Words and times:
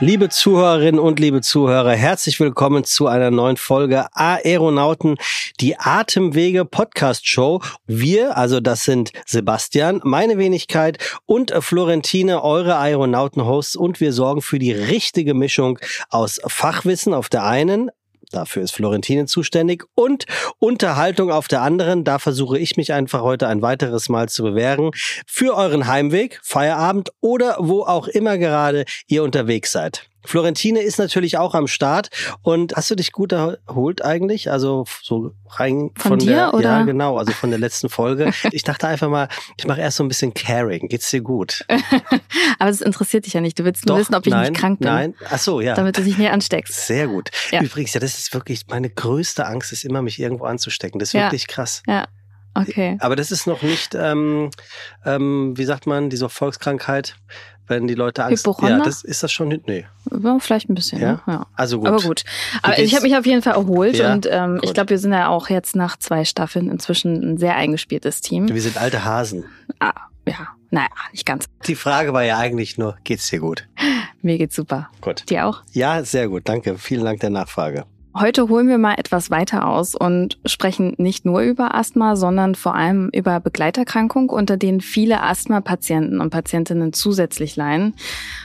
Liebe 0.00 0.28
Zuhörerinnen 0.28 1.00
und 1.00 1.18
liebe 1.18 1.40
Zuhörer, 1.40 1.90
herzlich 1.90 2.38
willkommen 2.38 2.84
zu 2.84 3.08
einer 3.08 3.32
neuen 3.32 3.56
Folge 3.56 4.06
Aeronauten, 4.12 5.16
die 5.58 5.76
Atemwege 5.76 6.64
Podcast 6.64 7.26
Show. 7.26 7.60
Wir, 7.88 8.36
also 8.36 8.60
das 8.60 8.84
sind 8.84 9.10
Sebastian, 9.26 10.00
meine 10.04 10.38
Wenigkeit 10.38 10.98
und 11.26 11.50
Florentine, 11.50 12.44
eure 12.44 12.76
Aeronauten-Hosts 12.76 13.74
und 13.74 13.98
wir 13.98 14.12
sorgen 14.12 14.40
für 14.40 14.60
die 14.60 14.70
richtige 14.70 15.34
Mischung 15.34 15.80
aus 16.10 16.40
Fachwissen 16.46 17.12
auf 17.12 17.28
der 17.28 17.44
einen, 17.44 17.90
Dafür 18.30 18.62
ist 18.62 18.72
Florentine 18.72 19.26
zuständig. 19.26 19.84
Und 19.94 20.26
Unterhaltung 20.58 21.30
auf 21.30 21.48
der 21.48 21.62
anderen. 21.62 22.04
Da 22.04 22.18
versuche 22.18 22.58
ich 22.58 22.76
mich 22.76 22.92
einfach 22.92 23.22
heute 23.22 23.48
ein 23.48 23.62
weiteres 23.62 24.08
Mal 24.08 24.28
zu 24.28 24.42
bewähren. 24.42 24.90
Für 25.26 25.56
euren 25.56 25.86
Heimweg, 25.86 26.40
Feierabend 26.42 27.10
oder 27.20 27.56
wo 27.58 27.82
auch 27.82 28.08
immer 28.08 28.38
gerade 28.38 28.84
ihr 29.06 29.22
unterwegs 29.22 29.72
seid. 29.72 30.08
Florentine 30.24 30.80
ist 30.80 30.98
natürlich 30.98 31.38
auch 31.38 31.54
am 31.54 31.66
Start. 31.66 32.10
Und 32.42 32.74
hast 32.74 32.90
du 32.90 32.94
dich 32.94 33.12
gut 33.12 33.32
erholt 33.32 34.04
eigentlich? 34.04 34.50
Also 34.50 34.84
so 35.02 35.32
rein 35.50 35.90
von, 35.96 36.10
von 36.10 36.18
dir, 36.18 36.26
der, 36.30 36.54
oder? 36.54 36.64
ja 36.64 36.82
genau, 36.82 37.16
also 37.16 37.32
von 37.32 37.50
der 37.50 37.58
letzten 37.58 37.88
Folge. 37.88 38.32
ich 38.52 38.62
dachte 38.62 38.88
einfach 38.88 39.08
mal, 39.08 39.28
ich 39.56 39.66
mache 39.66 39.80
erst 39.80 39.96
so 39.96 40.04
ein 40.04 40.08
bisschen 40.08 40.34
Caring. 40.34 40.88
Geht's 40.88 41.10
dir 41.10 41.20
gut? 41.20 41.64
Aber 42.58 42.70
es 42.70 42.80
interessiert 42.80 43.26
dich 43.26 43.32
ja 43.34 43.40
nicht. 43.40 43.58
Du 43.58 43.64
willst 43.64 43.86
nur 43.86 43.96
Doch, 43.96 44.00
wissen, 44.00 44.14
ob 44.14 44.26
ich 44.26 44.32
nein, 44.32 44.50
nicht 44.52 44.60
krank 44.60 44.80
bin. 44.80 44.88
Nein, 44.88 45.14
ach 45.30 45.38
so, 45.38 45.60
ja. 45.60 45.74
Damit 45.74 45.96
du 45.96 46.02
dich 46.02 46.18
nicht 46.18 46.30
ansteckst. 46.30 46.74
Sehr 46.86 47.06
gut. 47.06 47.30
Ja. 47.50 47.62
Übrigens, 47.62 47.94
ja, 47.94 48.00
das 48.00 48.18
ist 48.18 48.34
wirklich 48.34 48.66
meine 48.68 48.90
größte 48.90 49.46
Angst, 49.46 49.72
ist 49.72 49.84
immer 49.84 50.02
mich 50.02 50.20
irgendwo 50.20 50.44
anzustecken. 50.44 50.98
Das 50.98 51.10
ist 51.10 51.12
Ja. 51.14 51.26
wirklich 51.26 51.46
krass. 51.46 51.82
Ja. 51.86 52.06
Okay. 52.54 52.96
Aber 53.00 53.14
das 53.14 53.30
ist 53.30 53.46
noch 53.46 53.62
nicht, 53.62 53.94
ähm, 53.94 54.50
ähm, 55.04 55.56
wie 55.56 55.64
sagt 55.64 55.86
man, 55.86 56.10
diese 56.10 56.28
Volkskrankheit, 56.28 57.14
wenn 57.68 57.86
die 57.86 57.94
Leute 57.94 58.24
Angst 58.24 58.44
Hypochonder? 58.44 58.78
Ja, 58.78 58.84
das 58.84 59.04
ist 59.04 59.22
das 59.22 59.32
schon. 59.32 59.60
Nee. 59.66 59.86
Ja, 60.10 60.38
vielleicht 60.38 60.68
ein 60.68 60.74
bisschen. 60.74 61.00
Ja? 61.00 61.12
Ne? 61.12 61.20
ja. 61.26 61.46
Also 61.54 61.78
gut. 61.78 61.88
Aber 61.88 62.00
gut. 62.00 62.24
Aber 62.62 62.78
ich 62.78 62.94
habe 62.94 63.04
mich 63.04 63.16
auf 63.16 63.26
jeden 63.26 63.42
Fall 63.42 63.54
erholt 63.54 63.96
Ja, 63.96 64.12
und 64.12 64.26
ähm, 64.30 64.60
ich 64.62 64.74
glaube, 64.74 64.90
wir 64.90 64.98
sind 64.98 65.12
ja 65.12 65.28
auch 65.28 65.48
jetzt 65.48 65.76
nach 65.76 65.96
zwei 65.98 66.24
Staffeln 66.24 66.70
inzwischen 66.70 67.14
ein 67.22 67.38
sehr 67.38 67.56
eingespieltes 67.56 68.20
Team. 68.20 68.48
Wir 68.48 68.62
sind 68.62 68.76
alte 68.76 69.04
Hasen. 69.04 69.44
Ah, 69.80 69.92
ja, 70.26 70.48
naja, 70.70 70.88
nicht 71.12 71.26
ganz. 71.26 71.46
Die 71.66 71.74
Frage 71.74 72.12
war 72.12 72.24
ja 72.24 72.38
eigentlich 72.38 72.78
nur, 72.78 72.96
geht's 73.04 73.28
dir 73.28 73.40
gut? 73.40 73.66
Mir 74.22 74.38
geht's 74.38 74.56
super. 74.56 74.90
Gut. 75.00 75.24
Dir 75.30 75.46
auch? 75.46 75.62
Ja, 75.72 76.02
sehr 76.04 76.28
gut. 76.28 76.42
Danke. 76.48 76.76
Vielen 76.78 77.04
Dank 77.04 77.20
der 77.20 77.30
Nachfrage. 77.30 77.84
Heute 78.16 78.48
holen 78.48 78.68
wir 78.68 78.78
mal 78.78 78.94
etwas 78.94 79.30
weiter 79.30 79.68
aus 79.68 79.94
und 79.94 80.38
sprechen 80.44 80.94
nicht 80.96 81.24
nur 81.24 81.40
über 81.40 81.74
Asthma, 81.74 82.16
sondern 82.16 82.54
vor 82.54 82.74
allem 82.74 83.10
über 83.12 83.38
Begleiterkrankung, 83.38 84.30
unter 84.30 84.56
denen 84.56 84.80
viele 84.80 85.22
Asthma-Patienten 85.22 86.20
und 86.20 86.30
Patientinnen 86.30 86.92
zusätzlich 86.92 87.54
leiden. 87.56 87.94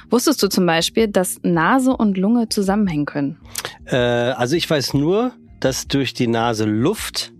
Wusstest 0.10 0.44
du 0.44 0.50
zum 0.50 0.66
Beispiel, 0.66 1.08
dass 1.08 1.40
Nase 1.44 1.96
und 1.96 2.18
Lunge 2.18 2.50
zusammenhängen 2.50 3.06
können? 3.06 3.38
Äh, 3.86 3.96
also 3.96 4.56
ich 4.56 4.70
weiß 4.70 4.94
nur, 4.94 5.32
dass 5.60 5.88
durch 5.88 6.14
die 6.14 6.28
Nase 6.28 6.66
Luft, 6.66 7.32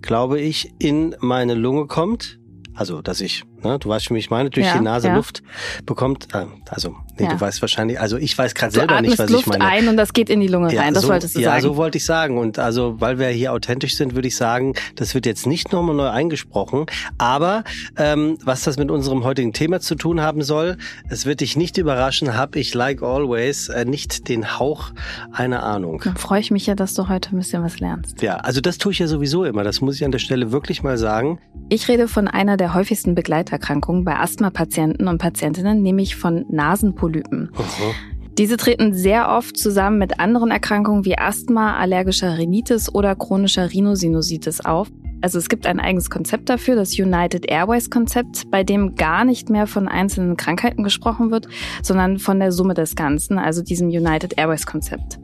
glaube 0.00 0.40
ich, 0.40 0.72
in 0.78 1.14
meine 1.20 1.54
Lunge 1.54 1.86
kommt. 1.86 2.38
Also, 2.74 3.02
dass 3.02 3.20
ich, 3.20 3.44
ne, 3.62 3.78
du 3.78 3.88
weißt, 3.88 4.10
wie 4.10 4.18
ich 4.18 4.30
meine, 4.30 4.50
durch 4.50 4.66
Ja, 4.66 4.76
die 4.78 4.84
Nase 4.84 5.08
ja. 5.08 5.14
Luft 5.16 5.42
bekommt. 5.84 6.28
Äh, 6.34 6.46
also, 6.70 6.96
nee, 7.18 7.24
Ja. 7.24 7.30
du 7.34 7.40
weißt 7.40 7.60
wahrscheinlich, 7.62 8.00
also 8.00 8.16
ich 8.16 8.36
weiß 8.36 8.54
gerade 8.54 8.72
selber 8.72 9.00
nicht, 9.00 9.18
was 9.18 9.30
Luft 9.30 9.46
ich 9.46 9.52
meine. 9.52 9.64
ein 9.64 9.88
und 9.88 9.96
das 9.96 10.12
geht 10.12 10.28
in 10.30 10.40
die 10.40 10.48
Lunge 10.48 10.76
rein. 10.76 10.94
Das 10.94 11.04
so, 11.04 11.08
wolltest 11.08 11.36
du 11.36 11.40
ja, 11.40 11.50
sagen. 11.50 11.62
so 11.62 11.76
wollte 11.76 11.98
ich 11.98 12.04
sagen. 12.04 12.38
Und 12.38 12.58
also, 12.58 13.00
weil 13.00 13.18
wir 13.18 13.28
hier 13.28 13.52
authentisch 13.52 13.96
sind, 13.96 14.14
würde 14.14 14.28
ich 14.28 14.36
sagen, 14.36 14.74
das 14.96 15.14
wird 15.14 15.26
jetzt 15.26 15.46
nicht 15.46 15.72
nochmal 15.72 15.94
neu 15.96 16.08
eingesprochen. 16.08 16.86
Aber 17.18 17.64
ähm, 17.96 18.38
was 18.44 18.62
das 18.62 18.76
mit 18.78 18.90
unserem 18.90 19.24
heutigen 19.24 19.52
Thema 19.52 19.80
zu 19.80 19.94
tun 19.94 20.20
haben 20.20 20.42
soll, 20.42 20.76
es 21.08 21.26
wird 21.26 21.40
dich 21.40 21.56
nicht 21.56 21.78
überraschen, 21.78 22.34
habe 22.36 22.58
ich, 22.58 22.74
like 22.74 23.02
always, 23.02 23.68
äh, 23.68 23.84
nicht 23.84 24.28
den 24.28 24.58
Hauch 24.58 24.90
einer 25.32 25.62
Ahnung. 25.62 26.00
Dann 26.04 26.16
freue 26.16 26.40
ich 26.40 26.50
mich 26.50 26.66
ja, 26.66 26.74
dass 26.74 26.94
du 26.94 27.08
heute 27.08 27.30
ein 27.34 27.38
bisschen 27.38 27.62
was 27.62 27.80
lernst. 27.80 28.22
Ja, 28.22 28.36
also 28.36 28.60
das 28.60 28.78
tue 28.78 28.92
ich 28.92 28.98
ja 28.98 29.06
sowieso 29.06 29.44
immer. 29.44 29.64
Das 29.64 29.80
muss 29.80 29.96
ich 29.96 30.04
an 30.04 30.10
der 30.12 30.18
Stelle 30.18 30.52
wirklich 30.52 30.82
mal 30.82 30.98
sagen. 30.98 31.38
Ich 31.68 31.88
rede 31.88 32.08
von 32.08 32.28
einer 32.28 32.56
der 32.56 32.74
häufigsten 32.74 33.14
Begleiterkrankungen 33.46 34.04
bei 34.04 34.18
Asthma-Patienten 34.18 35.08
und 35.08 35.18
Patientinnen, 35.18 35.82
nämlich 35.82 36.16
von 36.16 36.44
Nasenpolypen. 36.50 37.50
Diese 38.36 38.56
treten 38.56 38.92
sehr 38.92 39.30
oft 39.30 39.56
zusammen 39.56 39.98
mit 39.98 40.20
anderen 40.20 40.50
Erkrankungen 40.50 41.04
wie 41.04 41.16
Asthma, 41.16 41.76
allergischer 41.78 42.36
Rhinitis 42.36 42.92
oder 42.92 43.14
chronischer 43.14 43.72
Rhinosinusitis 43.72 44.60
auf. 44.60 44.88
Also 45.22 45.38
es 45.38 45.48
gibt 45.48 45.66
ein 45.66 45.80
eigenes 45.80 46.10
Konzept 46.10 46.48
dafür, 46.48 46.76
das 46.76 46.98
United 46.98 47.50
Airways 47.50 47.90
Konzept, 47.90 48.50
bei 48.50 48.62
dem 48.62 48.94
gar 48.94 49.24
nicht 49.24 49.50
mehr 49.50 49.66
von 49.66 49.88
einzelnen 49.88 50.36
Krankheiten 50.36 50.82
gesprochen 50.84 51.30
wird, 51.30 51.48
sondern 51.82 52.18
von 52.18 52.38
der 52.38 52.52
Summe 52.52 52.74
des 52.74 52.94
Ganzen, 52.94 53.38
also 53.38 53.62
diesem 53.62 53.88
United 53.88 54.38
Airways 54.38 54.66
Konzept. 54.66 55.18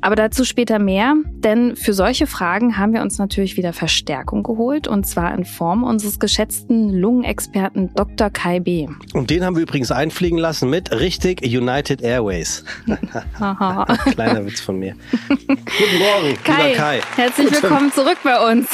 Aber 0.00 0.16
dazu 0.16 0.44
später 0.44 0.78
mehr, 0.78 1.14
denn 1.30 1.76
für 1.76 1.92
solche 1.92 2.26
Fragen 2.26 2.78
haben 2.78 2.92
wir 2.92 3.02
uns 3.02 3.18
natürlich 3.18 3.56
wieder 3.56 3.72
Verstärkung 3.72 4.42
geholt 4.42 4.88
und 4.88 5.06
zwar 5.06 5.34
in 5.34 5.44
Form 5.44 5.84
unseres 5.84 6.18
geschätzten 6.18 6.90
Lungenexperten 6.90 7.94
Dr. 7.94 8.30
Kai 8.30 8.60
B. 8.60 8.88
Und 9.12 9.30
den 9.30 9.44
haben 9.44 9.56
wir 9.56 9.62
übrigens 9.62 9.92
einfliegen 9.92 10.38
lassen 10.38 10.70
mit 10.70 10.90
richtig 10.92 11.42
United 11.42 12.02
Airways. 12.02 12.64
Kleiner 13.36 14.46
Witz 14.46 14.60
von 14.60 14.78
mir. 14.78 14.94
Guten 15.28 15.98
Morgen, 15.98 16.36
Kai, 16.42 16.70
lieber 16.70 16.76
Kai. 16.76 17.00
herzlich 17.16 17.52
willkommen 17.52 17.92
zurück 17.92 18.18
bei 18.24 18.52
uns. 18.52 18.68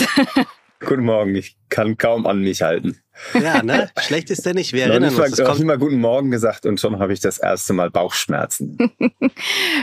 Guten 0.85 1.05
Morgen, 1.05 1.35
ich 1.35 1.57
kann 1.69 1.97
kaum 1.97 2.27
an 2.27 2.41
mich 2.41 2.63
halten. 2.63 2.99
Ja, 3.35 3.63
ne? 3.63 3.91
Schlecht 4.01 4.31
ist 4.31 4.45
der 4.47 4.55
nicht. 4.55 4.73
Wir 4.73 4.85
erinnern 4.85 5.11
nicht 5.11 5.19
mal, 5.19 5.29
uns. 5.29 5.37
Kommt 5.43 5.59
nicht 5.59 5.67
mal 5.67 5.79
guten 5.79 6.01
Morgen 6.01 6.31
gesagt 6.31 6.67
und 6.67 6.81
schon 6.81 6.99
habe 6.99 7.13
ich 7.13 7.21
das 7.21 7.39
erste 7.39 7.73
Mal 7.73 7.91
Bauchschmerzen. 7.91 8.79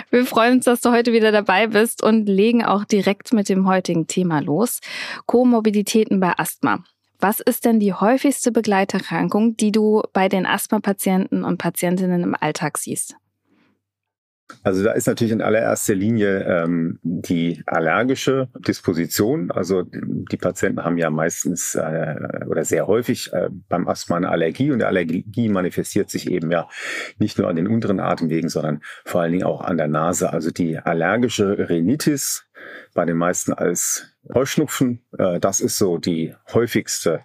Wir 0.09 0.25
freuen 0.25 0.55
uns, 0.55 0.65
dass 0.65 0.81
du 0.81 0.91
heute 0.91 1.13
wieder 1.13 1.31
dabei 1.31 1.67
bist 1.67 2.03
und 2.03 2.27
legen 2.27 2.65
auch 2.65 2.85
direkt 2.85 3.33
mit 3.33 3.49
dem 3.49 3.67
heutigen 3.67 4.07
Thema 4.07 4.39
los. 4.39 4.79
Komorbiditäten 5.25 6.19
bei 6.19 6.33
Asthma. 6.37 6.83
Was 7.19 7.39
ist 7.39 7.65
denn 7.65 7.79
die 7.79 7.93
häufigste 7.93 8.51
Begleiterkrankung, 8.51 9.57
die 9.57 9.71
du 9.71 10.01
bei 10.13 10.29
den 10.29 10.45
Asthma-Patienten 10.45 11.43
und 11.43 11.57
Patientinnen 11.57 12.23
im 12.23 12.35
Alltag 12.39 12.77
siehst? 12.77 13.15
Also 14.63 14.83
da 14.83 14.91
ist 14.91 15.07
natürlich 15.07 15.31
in 15.31 15.41
allererster 15.41 15.95
Linie 15.95 16.43
ähm, 16.43 16.99
die 17.03 17.63
allergische 17.65 18.49
Disposition. 18.67 19.51
Also 19.51 19.83
die 19.83 20.37
Patienten 20.37 20.83
haben 20.83 20.97
ja 20.97 21.09
meistens 21.09 21.75
äh, 21.75 22.15
oder 22.47 22.65
sehr 22.65 22.87
häufig 22.87 23.31
äh, 23.31 23.49
beim 23.69 23.87
Asthma 23.87 24.17
eine 24.17 24.29
Allergie 24.29 24.71
und 24.71 24.79
die 24.79 24.85
Allergie 24.85 25.49
manifestiert 25.49 26.09
sich 26.09 26.29
eben 26.29 26.51
ja 26.51 26.67
nicht 27.19 27.37
nur 27.37 27.47
an 27.47 27.55
den 27.55 27.67
unteren 27.67 27.99
Atemwegen, 27.99 28.49
sondern 28.49 28.81
vor 29.05 29.21
allen 29.21 29.31
Dingen 29.31 29.45
auch 29.45 29.61
an 29.61 29.77
der 29.77 29.87
Nase. 29.87 30.33
Also 30.33 30.51
die 30.51 30.77
allergische 30.77 31.69
Rhinitis 31.69 32.45
bei 32.93 33.05
den 33.05 33.17
meisten 33.17 33.53
als 33.53 34.15
Heuschnupfen, 34.33 35.01
äh, 35.17 35.39
das 35.39 35.61
ist 35.61 35.77
so 35.77 35.97
die 35.97 36.35
häufigste 36.53 37.21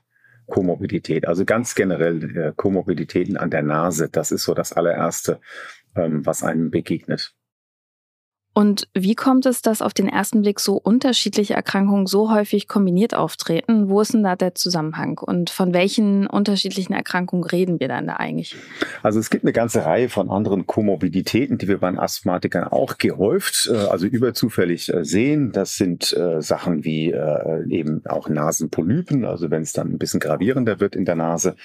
Komorbidität. 0.47 1.27
Also 1.27 1.45
ganz 1.45 1.75
generell 1.75 2.37
äh, 2.37 2.53
Komorbiditäten 2.55 3.37
an 3.37 3.51
der 3.51 3.63
Nase, 3.63 4.09
das 4.11 4.31
ist 4.31 4.45
so 4.45 4.55
das 4.55 4.73
allererste, 4.73 5.41
ähm, 5.97 6.25
was 6.27 6.43
einem 6.43 6.71
begegnet. 6.71 7.35
Und 8.57 8.89
wie 8.95 9.17
kommt 9.17 9.47
es, 9.47 9.63
dass 9.63 9.83
auf 9.83 9.93
den 9.93 10.09
ersten 10.09 10.43
Blick 10.43 10.61
so 10.61 10.77
unterschiedliche 10.77 11.55
Erkrankungen 11.55 12.07
so 12.07 12.33
häufig 12.33 12.69
kombiniert 12.69 13.13
auftreten? 13.13 13.89
Wo 13.89 14.01
ist 14.01 14.15
denn 14.15 14.23
da 14.23 14.37
der 14.37 14.55
Zusammenhang? 14.55 15.19
Und 15.19 15.51
von 15.51 15.75
welchen 15.75 16.29
unterschiedlichen 16.29 16.93
Erkrankungen 16.93 17.45
reden 17.45 17.81
wir 17.81 17.89
dann 17.89 18.07
da 18.07 18.15
eigentlich? 18.15 18.55
Also 19.03 19.19
es 19.19 19.29
gibt 19.29 19.43
eine 19.43 19.53
ganze 19.53 19.85
Reihe 19.85 20.09
von 20.09 20.31
anderen 20.31 20.69
Komorbiditäten, 20.69 21.59
die 21.59 21.67
wir 21.67 21.79
bei 21.79 21.99
Asthmatikern 21.99 22.69
auch 22.69 22.99
gehäuft, 22.99 23.69
äh, 23.73 23.77
also 23.77 24.07
überzufällig 24.07 24.93
äh, 24.93 25.05
sehen. 25.05 25.51
Das 25.51 25.77
sind 25.77 26.17
äh, 26.17 26.41
Sachen 26.41 26.85
wie 26.85 27.15
eben 27.69 28.03
auch 28.07 28.29
Nasenpolypen, 28.29 29.25
also 29.25 29.51
wenn 29.51 29.63
es 29.63 29.73
dann 29.73 29.93
ein 29.93 29.99
bisschen 29.99 30.21
gravierender 30.21 30.81
wird 30.81 30.97
in 30.97 31.05
der 31.05 31.15
Nase. 31.15 31.57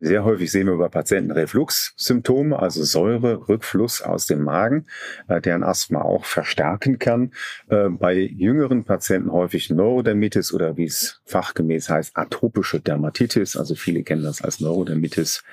Sehr 0.00 0.24
häufig 0.24 0.50
sehen 0.50 0.66
wir 0.66 0.76
bei 0.76 0.88
Patienten 0.88 1.30
Refluxsymptome, 1.30 2.58
also 2.58 2.82
Säure, 2.84 3.48
Rückfluss 3.48 4.02
aus 4.02 4.26
dem 4.26 4.42
Magen, 4.42 4.86
der 5.28 5.54
ein 5.54 5.62
Asthma 5.62 6.02
auch 6.02 6.24
verstärken 6.34 6.98
kann. 6.98 7.32
Äh, 7.68 7.88
bei 7.88 8.14
jüngeren 8.14 8.84
Patienten 8.84 9.32
häufig 9.32 9.70
Neurodermitis 9.70 10.52
oder 10.52 10.76
wie 10.76 10.84
es 10.84 11.22
fachgemäß 11.24 11.88
heißt, 11.88 12.16
atopische 12.16 12.80
Dermatitis. 12.80 13.56
Also 13.56 13.74
viele 13.74 14.02
kennen 14.02 14.24
das 14.24 14.42
als 14.42 14.60
Neurodermitis. 14.60 15.44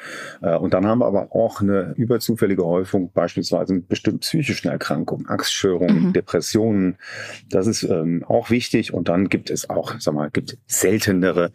Äh, 0.42 0.58
und 0.58 0.74
dann 0.74 0.86
haben 0.86 1.00
wir 1.00 1.06
aber 1.06 1.34
auch 1.36 1.62
eine 1.62 1.94
überzufällige 1.96 2.66
Häufung 2.66 3.12
beispielsweise 3.14 3.76
mit 3.76 3.88
bestimmten 3.88 4.20
psychischen 4.20 4.70
Erkrankungen, 4.70 5.28
Angststörungen, 5.28 6.08
mhm. 6.08 6.14
Depressionen. 6.14 6.98
Das 7.50 7.68
ist 7.68 7.84
ähm, 7.84 8.26
auch 8.28 8.50
wichtig. 8.50 8.94
Und 8.94 9.08
dann 9.08 9.30
gibt 9.30 9.50
es 9.50 9.70
auch, 9.70 9.96
sag 10.00 10.16
mal, 10.16 10.32
gibt 10.32 10.58
seltenere 10.66 11.52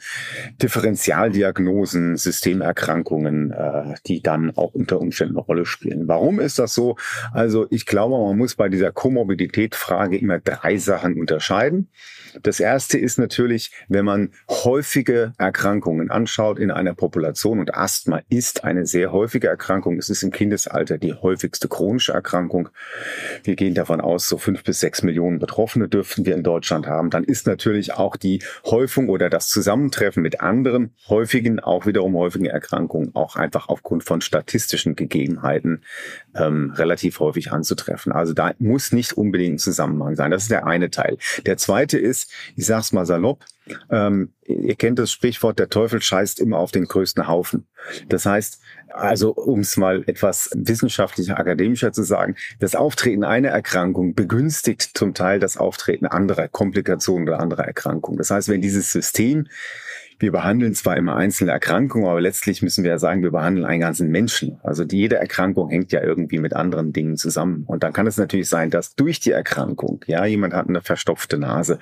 Differentialdiagnosen, 0.62 2.16
Systemerkrankungen, 2.16 3.50
äh, 3.50 3.94
die 4.06 4.22
dann 4.22 4.56
auch 4.56 4.72
unter 4.74 5.00
Umständen 5.00 5.36
eine 5.36 5.44
Rolle 5.44 5.66
spielen. 5.66 6.06
Warum 6.06 6.38
ist 6.38 6.58
das 6.60 6.74
so? 6.74 6.96
Also 7.32 7.66
ich 7.70 7.86
glaube, 7.86 8.16
man 8.16 8.38
muss 8.38 8.54
bei 8.54 8.68
dieser 8.68 8.92
Komorbidität-Frage 9.16 10.18
immer 10.18 10.38
drei 10.40 10.76
Sachen 10.76 11.18
unterscheiden. 11.18 11.88
Das 12.42 12.60
erste 12.60 12.98
ist 12.98 13.18
natürlich, 13.18 13.72
wenn 13.88 14.04
man 14.04 14.30
häufige 14.50 15.32
Erkrankungen 15.38 16.10
anschaut 16.10 16.58
in 16.58 16.70
einer 16.70 16.94
Population 16.94 17.58
und 17.58 17.74
Asthma 17.74 18.20
ist 18.28 18.64
eine 18.64 18.86
sehr 18.86 19.12
häufige 19.12 19.48
Erkrankung. 19.48 19.98
Es 19.98 20.10
ist 20.10 20.22
im 20.22 20.30
Kindesalter 20.30 20.98
die 20.98 21.14
häufigste 21.14 21.68
chronische 21.68 22.12
Erkrankung. 22.12 22.68
Wir 23.44 23.56
gehen 23.56 23.74
davon 23.74 24.00
aus, 24.00 24.28
so 24.28 24.38
fünf 24.38 24.64
bis 24.64 24.80
sechs 24.80 25.02
Millionen 25.02 25.38
Betroffene 25.38 25.88
dürften 25.88 26.26
wir 26.26 26.34
in 26.34 26.42
Deutschland 26.42 26.86
haben. 26.86 27.10
Dann 27.10 27.24
ist 27.24 27.46
natürlich 27.46 27.94
auch 27.94 28.16
die 28.16 28.42
Häufung 28.64 29.08
oder 29.08 29.30
das 29.30 29.48
Zusammentreffen 29.48 30.22
mit 30.22 30.40
anderen 30.40 30.94
häufigen, 31.08 31.60
auch 31.60 31.86
wiederum 31.86 32.16
häufigen 32.16 32.46
Erkrankungen 32.46 33.14
auch 33.14 33.36
einfach 33.36 33.68
aufgrund 33.68 34.04
von 34.04 34.20
statistischen 34.20 34.96
Gegebenheiten 34.96 35.82
ähm, 36.34 36.72
relativ 36.76 37.20
häufig 37.20 37.52
anzutreffen. 37.52 38.12
Also 38.12 38.32
da 38.32 38.52
muss 38.58 38.92
nicht 38.92 39.12
unbedingt 39.12 39.56
ein 39.56 39.58
Zusammenhang 39.58 40.16
sein. 40.16 40.30
Das 40.30 40.42
ist 40.42 40.50
der 40.50 40.66
eine 40.66 40.90
Teil. 40.90 41.18
Der 41.44 41.56
zweite 41.56 41.98
ist, 41.98 42.15
ich 42.56 42.66
sag's 42.66 42.92
mal 42.92 43.06
salopp, 43.06 43.44
ähm, 43.90 44.32
ihr 44.44 44.76
kennt 44.76 44.98
das 44.98 45.10
Sprichwort, 45.10 45.58
der 45.58 45.68
Teufel 45.68 46.00
scheißt 46.00 46.40
immer 46.40 46.58
auf 46.58 46.70
den 46.70 46.84
größten 46.84 47.26
Haufen. 47.26 47.66
Das 48.08 48.26
heißt, 48.26 48.60
also 48.88 49.34
um 49.34 49.60
es 49.60 49.76
mal 49.76 50.04
etwas 50.06 50.50
wissenschaftlicher, 50.54 51.38
akademischer 51.38 51.92
zu 51.92 52.02
sagen, 52.02 52.36
das 52.60 52.74
Auftreten 52.74 53.24
einer 53.24 53.48
Erkrankung 53.48 54.14
begünstigt 54.14 54.90
zum 54.94 55.14
Teil 55.14 55.40
das 55.40 55.56
Auftreten 55.56 56.06
anderer 56.06 56.48
Komplikationen 56.48 57.28
oder 57.28 57.40
anderer 57.40 57.64
Erkrankungen. 57.64 58.18
Das 58.18 58.30
heißt, 58.30 58.48
wenn 58.48 58.60
dieses 58.60 58.92
System 58.92 59.48
wir 60.18 60.32
behandeln 60.32 60.74
zwar 60.74 60.96
immer 60.96 61.16
einzelne 61.16 61.52
Erkrankungen, 61.52 62.08
aber 62.08 62.20
letztlich 62.20 62.62
müssen 62.62 62.84
wir 62.84 62.92
ja 62.92 62.98
sagen, 62.98 63.22
wir 63.22 63.30
behandeln 63.30 63.66
einen 63.66 63.80
ganzen 63.80 64.10
Menschen. 64.10 64.58
Also 64.62 64.84
jede 64.84 65.16
Erkrankung 65.16 65.68
hängt 65.68 65.92
ja 65.92 66.02
irgendwie 66.02 66.38
mit 66.38 66.54
anderen 66.54 66.92
Dingen 66.92 67.16
zusammen. 67.16 67.64
Und 67.66 67.82
dann 67.82 67.92
kann 67.92 68.06
es 68.06 68.16
natürlich 68.16 68.48
sein, 68.48 68.70
dass 68.70 68.94
durch 68.94 69.20
die 69.20 69.32
Erkrankung, 69.32 70.02
ja, 70.06 70.24
jemand 70.24 70.54
hat 70.54 70.68
eine 70.68 70.80
verstopfte 70.80 71.38
Nase, 71.38 71.78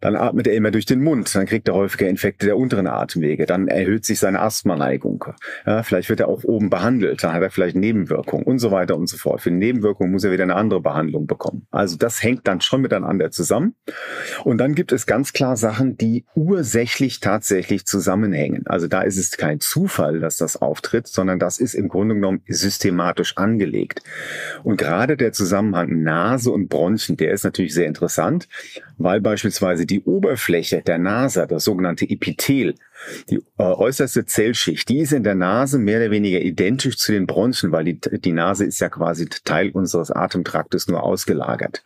dann 0.00 0.16
atmet 0.16 0.46
er 0.46 0.54
immer 0.54 0.70
durch 0.70 0.84
den 0.84 1.02
Mund, 1.02 1.34
dann 1.34 1.46
kriegt 1.46 1.68
er 1.68 1.74
häufiger 1.74 2.08
Infekte 2.08 2.46
der 2.46 2.58
unteren 2.58 2.86
Atemwege, 2.86 3.46
dann 3.46 3.68
erhöht 3.68 4.04
sich 4.04 4.18
seine 4.18 4.40
Asthmaneigung. 4.40 5.24
Ja, 5.64 5.82
vielleicht 5.82 6.10
wird 6.10 6.20
er 6.20 6.28
auch 6.28 6.44
oben 6.44 6.68
behandelt, 6.68 7.24
dann 7.24 7.32
hat 7.32 7.42
er 7.42 7.50
vielleicht 7.50 7.76
Nebenwirkungen 7.76 8.44
und 8.44 8.58
so 8.58 8.70
weiter 8.70 8.96
und 8.96 9.08
so 9.08 9.16
fort. 9.16 9.40
Für 9.40 9.50
Nebenwirkungen 9.50 10.12
muss 10.12 10.24
er 10.24 10.32
wieder 10.32 10.44
eine 10.44 10.56
andere 10.56 10.80
Behandlung 10.80 11.26
bekommen. 11.26 11.66
Also 11.70 11.96
das 11.96 12.22
hängt 12.22 12.46
dann 12.46 12.60
schon 12.60 12.82
miteinander 12.82 13.30
zusammen. 13.30 13.74
Und 14.44 14.58
dann 14.58 14.74
gibt 14.74 14.92
es 14.92 15.06
ganz 15.06 15.32
klar 15.32 15.56
Sachen, 15.56 15.96
die 15.96 16.26
ursächlich 16.34 17.20
tatsächlich 17.20 17.61
tatsächlich 17.62 17.86
zusammenhängen. 17.86 18.66
Also 18.66 18.88
da 18.88 19.02
ist 19.02 19.16
es 19.16 19.30
kein 19.32 19.60
Zufall, 19.60 20.18
dass 20.18 20.36
das 20.36 20.60
auftritt, 20.60 21.06
sondern 21.06 21.38
das 21.38 21.58
ist 21.58 21.74
im 21.74 21.88
Grunde 21.88 22.16
genommen 22.16 22.42
systematisch 22.48 23.36
angelegt. 23.36 24.00
Und 24.64 24.78
gerade 24.78 25.16
der 25.16 25.32
Zusammenhang 25.32 26.02
Nase 26.02 26.50
und 26.50 26.68
Bronchien, 26.68 27.16
der 27.16 27.30
ist 27.30 27.44
natürlich 27.44 27.74
sehr 27.74 27.86
interessant, 27.86 28.48
weil 28.98 29.20
beispielsweise 29.20 29.86
die 29.86 30.02
Oberfläche 30.02 30.82
der 30.82 30.98
Nase, 30.98 31.46
das 31.48 31.64
sogenannte 31.64 32.08
Epithel, 32.08 32.74
die 33.30 33.42
äh, 33.58 33.62
äußerste 33.62 34.24
Zellschicht, 34.26 34.88
die 34.88 35.00
ist 35.00 35.12
in 35.12 35.24
der 35.24 35.34
Nase 35.34 35.78
mehr 35.78 36.00
oder 36.00 36.10
weniger 36.10 36.40
identisch 36.40 36.98
zu 36.98 37.12
den 37.12 37.26
Bronchien, 37.26 37.72
weil 37.72 37.84
die, 37.84 38.00
die 38.00 38.32
Nase 38.32 38.64
ist 38.64 38.80
ja 38.80 38.88
quasi 38.88 39.28
Teil 39.44 39.70
unseres 39.70 40.10
Atemtraktes 40.10 40.88
nur 40.88 41.02
ausgelagert. 41.02 41.82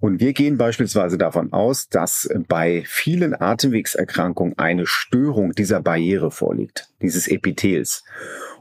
Und 0.00 0.20
wir 0.20 0.32
gehen 0.32 0.56
beispielsweise 0.56 1.18
davon 1.18 1.52
aus, 1.52 1.88
dass 1.88 2.28
bei 2.48 2.84
vielen 2.86 3.40
Atemwegserkrankungen 3.40 4.58
eine 4.58 4.86
Störung 4.86 5.52
dieser 5.52 5.80
Barriere 5.80 6.30
vorliegt, 6.30 6.88
dieses 7.02 7.28
Epithels. 7.28 8.04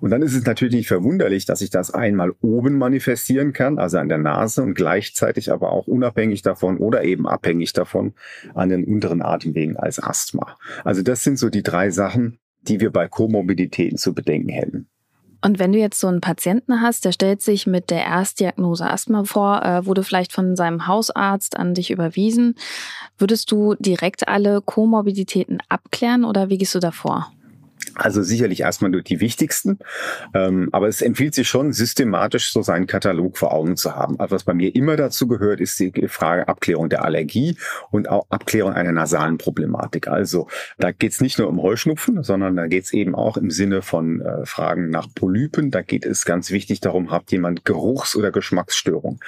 Und 0.01 0.11
dann 0.11 0.21
ist 0.21 0.35
es 0.35 0.45
natürlich 0.45 0.73
nicht 0.75 0.87
verwunderlich, 0.87 1.45
dass 1.45 1.59
sich 1.59 1.69
das 1.69 1.91
einmal 1.91 2.33
oben 2.41 2.77
manifestieren 2.77 3.53
kann, 3.53 3.77
also 3.79 3.97
an 3.97 4.09
der 4.09 4.17
Nase 4.17 4.63
und 4.63 4.73
gleichzeitig 4.73 5.51
aber 5.51 5.71
auch 5.71 5.87
unabhängig 5.87 6.41
davon 6.41 6.77
oder 6.77 7.03
eben 7.03 7.27
abhängig 7.27 7.73
davon 7.73 8.13
an 8.53 8.69
den 8.69 8.85
unteren 8.85 9.21
Atemwegen 9.21 9.77
als 9.77 10.01
Asthma. 10.01 10.57
Also 10.83 11.01
das 11.01 11.23
sind 11.23 11.37
so 11.37 11.49
die 11.49 11.63
drei 11.63 11.89
Sachen, 11.89 12.39
die 12.61 12.79
wir 12.79 12.91
bei 12.91 13.07
Komorbiditäten 13.07 13.97
zu 13.97 14.13
bedenken 14.13 14.49
hätten. 14.49 14.87
Und 15.41 15.57
wenn 15.57 15.71
du 15.71 15.79
jetzt 15.79 15.99
so 15.99 16.07
einen 16.07 16.19
Patienten 16.19 16.81
hast, 16.81 17.05
der 17.05 17.13
stellt 17.13 17.41
sich 17.41 17.65
mit 17.65 17.89
der 17.89 18.03
Erstdiagnose 18.03 18.89
Asthma 18.89 19.23
vor, 19.23 19.63
äh, 19.63 19.85
wurde 19.85 20.03
vielleicht 20.03 20.33
von 20.33 20.57
seinem 20.57 20.85
Hausarzt 20.85 21.55
an 21.55 21.73
dich 21.73 21.91
überwiesen, 21.91 22.55
würdest 23.17 23.49
du 23.51 23.75
direkt 23.75 24.27
alle 24.27 24.61
Komorbiditäten 24.61 25.59
abklären 25.69 26.25
oder 26.25 26.49
wie 26.49 26.57
gehst 26.57 26.75
du 26.75 26.79
davor? 26.79 27.31
Also 27.95 28.21
sicherlich 28.21 28.61
erstmal 28.61 28.91
nur 28.91 29.01
die 29.01 29.19
wichtigsten, 29.19 29.79
ähm, 30.33 30.69
aber 30.71 30.87
es 30.87 31.01
empfiehlt 31.01 31.35
sich 31.35 31.47
schon, 31.47 31.73
systematisch 31.73 32.51
so 32.51 32.61
seinen 32.61 32.87
Katalog 32.87 33.37
vor 33.37 33.53
Augen 33.53 33.77
zu 33.77 33.95
haben. 33.95 34.19
Also 34.19 34.35
was 34.35 34.43
bei 34.43 34.53
mir 34.53 34.75
immer 34.75 34.95
dazu 34.95 35.27
gehört, 35.27 35.59
ist 35.59 35.79
die 35.79 35.91
Frage 36.07 36.47
Abklärung 36.47 36.89
der 36.89 37.03
Allergie 37.03 37.57
und 37.91 38.09
auch 38.09 38.25
Abklärung 38.29 38.73
einer 38.73 38.91
nasalen 38.91 39.37
Problematik. 39.37 40.07
Also 40.07 40.47
da 40.77 40.91
geht 40.91 41.11
es 41.11 41.21
nicht 41.21 41.39
nur 41.39 41.47
um 41.47 41.61
Heuschnupfen, 41.61 42.23
sondern 42.23 42.55
da 42.55 42.67
geht 42.67 42.85
es 42.85 42.93
eben 42.93 43.15
auch 43.15 43.37
im 43.37 43.51
Sinne 43.51 43.81
von 43.81 44.21
äh, 44.21 44.45
Fragen 44.45 44.89
nach 44.89 45.07
Polypen. 45.13 45.71
Da 45.71 45.81
geht 45.81 46.05
es 46.05 46.25
ganz 46.25 46.51
wichtig 46.51 46.81
darum, 46.81 47.11
hat 47.11 47.31
jemand 47.31 47.65
Geruchs- 47.65 48.15
oder 48.15 48.31
Geschmacksstörung, 48.31 49.19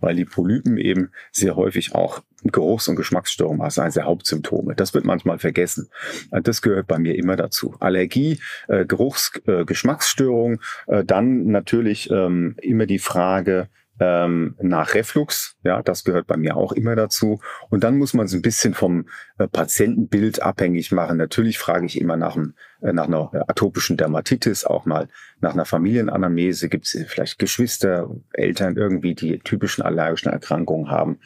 weil 0.00 0.16
die 0.16 0.24
Polypen 0.24 0.76
eben 0.76 1.10
sehr 1.32 1.56
häufig 1.56 1.94
auch 1.94 2.22
Geruchs- 2.44 2.88
und 2.88 2.96
Geschmacksstörungen 2.96 3.60
als 3.60 3.78
eines 3.78 3.94
der 3.94 4.04
Hauptsymptome. 4.04 4.74
Das 4.74 4.94
wird 4.94 5.04
manchmal 5.04 5.38
vergessen. 5.38 5.90
Äh, 6.30 6.42
das 6.42 6.62
gehört 6.62 6.86
bei 6.86 6.98
mir 6.98 7.16
immer 7.16 7.36
dazu. 7.36 7.74
Allergie, 7.80 8.40
äh, 8.68 8.84
Geruchs-, 8.84 9.40
äh, 9.46 9.64
Geschmacksstörung, 9.64 10.60
äh, 10.86 11.04
dann 11.04 11.46
natürlich 11.46 12.10
ähm, 12.10 12.56
immer 12.60 12.86
die 12.86 12.98
Frage, 12.98 13.68
ähm, 14.00 14.54
nach 14.60 14.94
Reflux. 14.94 15.56
Ja, 15.64 15.82
das 15.82 16.04
gehört 16.04 16.26
bei 16.26 16.36
mir 16.36 16.56
auch 16.56 16.72
immer 16.72 16.94
dazu. 16.96 17.40
Und 17.68 17.84
dann 17.84 17.98
muss 17.98 18.14
man 18.14 18.26
es 18.26 18.32
ein 18.32 18.42
bisschen 18.42 18.74
vom 18.74 19.08
äh, 19.38 19.48
Patientenbild 19.48 20.42
abhängig 20.42 20.92
machen. 20.92 21.16
Natürlich 21.16 21.58
frage 21.58 21.86
ich 21.86 22.00
immer 22.00 22.16
nach, 22.16 22.36
einem, 22.36 22.54
nach 22.80 23.06
einer 23.06 23.30
atopischen 23.48 23.96
Dermatitis, 23.96 24.64
auch 24.64 24.84
mal 24.84 25.08
nach 25.40 25.52
einer 25.52 25.64
Familienanamnese. 25.64 26.68
Gibt 26.68 26.86
es 26.86 27.04
vielleicht 27.08 27.38
Geschwister, 27.38 28.08
Eltern 28.32 28.76
irgendwie, 28.76 29.14
die 29.14 29.38
typischen 29.38 29.82
allergischen 29.82 30.30
Erkrankungen 30.30 30.90
haben. 30.90 31.18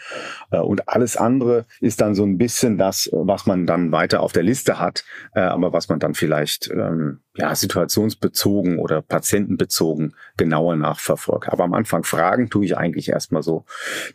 Äh, 0.51 0.59
und 0.59 0.89
alles 0.89 1.17
andere 1.17 1.67
ist 1.81 2.01
dann 2.01 2.15
so 2.15 2.25
ein 2.25 2.39
bisschen 2.39 2.79
das, 2.79 3.09
was 3.13 3.47
man 3.47 3.67
dann 3.67 3.93
weiter 3.93 4.21
auf 4.21 4.33
der 4.33 4.43
Liste 4.43 4.79
hat, 4.79 5.05
äh, 5.35 5.41
aber 5.41 5.73
was 5.73 5.89
man 5.89 5.99
dann 5.99 6.15
vielleicht 6.15 6.71
ähm, 6.71 7.21
ja, 7.35 7.55
situationsbezogen 7.55 8.79
oder 8.79 9.03
patientenbezogen 9.03 10.15
genauer 10.37 10.77
nachverfolgt. 10.77 11.49
Aber 11.49 11.65
am 11.65 11.75
Anfang 11.75 12.05
fragen 12.05 12.51
tue 12.51 12.65
ich 12.65 12.77
eigentlich 12.77 13.09
erstmal 13.09 13.43
so 13.43 13.65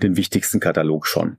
den 0.01 0.17
wichtigsten 0.17 0.59
Katalog 0.59 1.07
schon. 1.07 1.37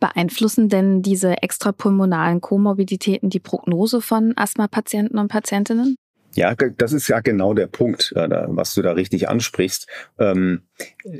Beeinflussen 0.00 0.68
denn 0.68 1.02
diese 1.02 1.42
extrapulmonalen 1.42 2.40
Komorbiditäten 2.40 3.30
die 3.30 3.40
Prognose 3.40 4.00
von 4.00 4.32
Asthma-Patienten 4.36 5.18
und 5.18 5.28
Patientinnen? 5.28 5.96
Ja, 6.36 6.54
das 6.54 6.92
ist 6.92 7.08
ja 7.08 7.20
genau 7.20 7.54
der 7.54 7.66
Punkt, 7.66 8.12
was 8.14 8.74
du 8.74 8.82
da 8.82 8.92
richtig 8.92 9.28
ansprichst. 9.28 9.88
Ähm, 10.18 10.62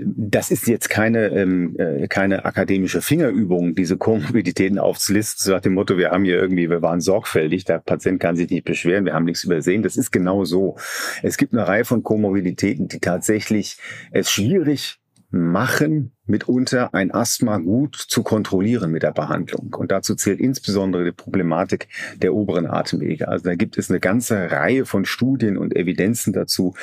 das 0.04 0.50
ist 0.50 0.66
jetzt 0.66 0.90
keine, 0.90 1.28
ähm, 1.28 1.75
äh, 1.78 2.06
keine 2.06 2.44
akademische 2.44 3.00
Fingerübung, 3.00 3.75
diese 3.75 3.96
Komorbiditäten 3.96 4.78
aufzulisten, 4.78 5.42
so 5.42 5.52
nach 5.52 5.62
dem 5.62 5.72
Motto, 5.72 5.96
wir 5.96 6.10
haben 6.10 6.25
hier 6.25 6.38
irgendwie, 6.38 6.68
wir 6.68 6.82
waren 6.82 7.00
sorgfältig, 7.00 7.64
der 7.64 7.78
Patient 7.78 8.20
kann 8.20 8.36
sich 8.36 8.50
nicht 8.50 8.66
beschweren, 8.66 9.06
wir 9.06 9.14
haben 9.14 9.25
nichts 9.25 9.44
übersehen. 9.44 9.82
Das 9.82 9.96
ist 9.96 10.10
genau 10.10 10.44
so. 10.44 10.76
Es 11.22 11.38
gibt 11.38 11.54
eine 11.54 11.66
Reihe 11.66 11.86
von 11.86 12.02
Komorbiditäten, 12.02 12.88
die 12.88 13.00
tatsächlich 13.00 13.78
es 14.12 14.30
schwierig 14.30 15.00
machen, 15.36 16.12
mitunter 16.26 16.92
ein 16.94 17.12
Asthma 17.12 17.58
gut 17.58 17.96
zu 17.96 18.22
kontrollieren 18.22 18.90
mit 18.90 19.02
der 19.02 19.12
Behandlung. 19.12 19.74
Und 19.74 19.92
dazu 19.92 20.14
zählt 20.14 20.40
insbesondere 20.40 21.04
die 21.04 21.12
Problematik 21.12 21.88
der 22.16 22.34
oberen 22.34 22.66
Atemwege. 22.66 23.28
Also 23.28 23.44
da 23.44 23.54
gibt 23.54 23.78
es 23.78 23.90
eine 23.90 24.00
ganze 24.00 24.50
Reihe 24.50 24.84
von 24.84 25.04
Studien 25.04 25.56
und 25.56 25.76
Evidenzen 25.76 26.32
dazu, 26.32 26.74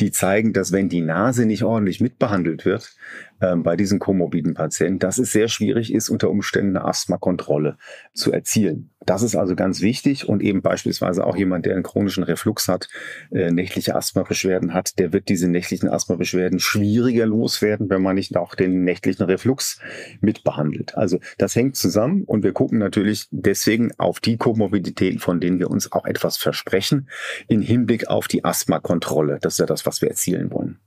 die 0.00 0.10
zeigen, 0.10 0.52
dass 0.52 0.72
wenn 0.72 0.88
die 0.88 1.00
Nase 1.00 1.46
nicht 1.46 1.64
ordentlich 1.64 2.00
mitbehandelt 2.00 2.64
wird, 2.64 2.94
ähm, 3.40 3.62
bei 3.62 3.76
diesen 3.76 3.98
komorbiden 3.98 4.54
Patienten, 4.54 4.98
dass 4.98 5.18
es 5.18 5.32
sehr 5.32 5.48
schwierig 5.48 5.92
ist, 5.92 6.08
unter 6.08 6.30
Umständen 6.30 6.76
eine 6.76 6.86
Asthmakontrolle 6.86 7.76
zu 8.14 8.32
erzielen. 8.32 8.90
Das 9.06 9.22
ist 9.22 9.34
also 9.34 9.56
ganz 9.56 9.80
wichtig 9.80 10.28
und 10.28 10.42
eben 10.42 10.60
beispielsweise 10.60 11.26
auch 11.26 11.34
jemand, 11.34 11.64
der 11.64 11.74
einen 11.74 11.82
chronischen 11.82 12.22
Reflux 12.22 12.68
hat, 12.68 12.88
äh, 13.32 13.50
nächtliche 13.50 13.96
Asthmabeschwerden 13.96 14.74
hat, 14.74 14.98
der 14.98 15.14
wird 15.14 15.28
diese 15.30 15.48
nächtlichen 15.48 15.88
Asthmabeschwerden 15.88 16.60
schwieriger 16.60 17.24
loswerden, 17.24 17.88
wenn 17.88 18.02
man 18.02 18.16
nicht 18.16 18.36
auch 18.36 18.54
den 18.54 18.84
nächtlichen 18.84 19.24
Reflux 19.24 19.80
mitbehandelt. 20.20 20.96
Also 20.98 21.18
das 21.38 21.56
hängt 21.56 21.76
zusammen 21.76 22.24
und 22.24 22.42
wir 22.42 22.52
gucken 22.52 22.78
natürlich 22.78 23.26
deswegen 23.30 23.90
auf 23.96 24.20
die 24.20 24.36
Komorbiditäten, 24.36 25.18
von 25.18 25.40
denen 25.40 25.58
wir 25.58 25.70
uns 25.70 25.92
auch 25.92 26.04
etwas 26.04 26.36
versprechen, 26.36 27.08
in 27.48 27.62
Hinblick 27.62 28.08
auf 28.08 28.28
die 28.28 28.44
Asthmakontrolle. 28.44 29.38
Das 29.40 29.54
ist 29.54 29.58
ja 29.60 29.66
das, 29.66 29.86
was 29.86 30.02
wir 30.02 30.10
erzielen 30.10 30.50
wollen. 30.50 30.78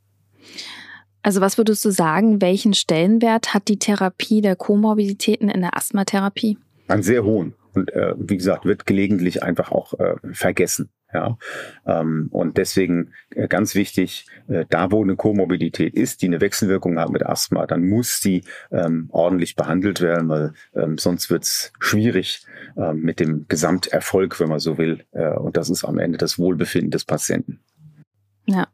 Also 1.23 1.39
was 1.39 1.57
würdest 1.57 1.83
du 1.85 1.89
sagen, 1.89 2.41
welchen 2.41 2.73
Stellenwert 2.73 3.53
hat 3.53 3.69
die 3.69 3.79
Therapie 3.79 4.41
der 4.41 4.57
Komorbiditäten 4.57 5.49
in 5.49 5.61
der 5.61 5.75
Asthmatherapie? 5.75 6.57
Einen 6.89 7.03
sehr 7.03 7.23
hohen. 7.23 7.55
Und 7.73 7.91
äh, 7.93 8.13
wie 8.17 8.37
gesagt, 8.37 8.65
wird 8.65 8.85
gelegentlich 8.85 9.41
einfach 9.41 9.71
auch 9.71 9.93
äh, 9.99 10.15
vergessen. 10.33 10.89
Ja, 11.13 11.37
ähm, 11.85 12.27
und 12.31 12.57
deswegen 12.57 13.13
äh, 13.29 13.47
ganz 13.47 13.75
wichtig, 13.75 14.25
äh, 14.47 14.65
da 14.67 14.91
wo 14.91 15.03
eine 15.03 15.15
Komorbidität 15.15 15.93
ist, 15.93 16.23
die 16.23 16.25
eine 16.25 16.41
Wechselwirkung 16.41 16.97
hat 16.99 17.11
mit 17.11 17.23
Asthma, 17.23 17.67
dann 17.67 17.87
muss 17.87 18.19
die 18.19 18.43
ähm, 18.71 19.09
ordentlich 19.11 19.55
behandelt 19.55 20.01
werden, 20.01 20.27
weil 20.27 20.53
ähm, 20.75 20.97
sonst 20.97 21.29
wird's 21.29 21.71
schwierig 21.79 22.47
ähm, 22.75 23.01
mit 23.01 23.19
dem 23.19 23.45
Gesamterfolg, 23.47 24.39
wenn 24.39 24.49
man 24.49 24.59
so 24.59 24.79
will. 24.79 25.05
Äh, 25.11 25.35
und 25.35 25.55
das 25.55 25.69
ist 25.69 25.83
am 25.83 25.99
Ende 25.99 26.17
das 26.17 26.39
Wohlbefinden 26.39 26.89
des 26.89 27.05
Patienten. 27.05 27.59
Ja. 28.47 28.67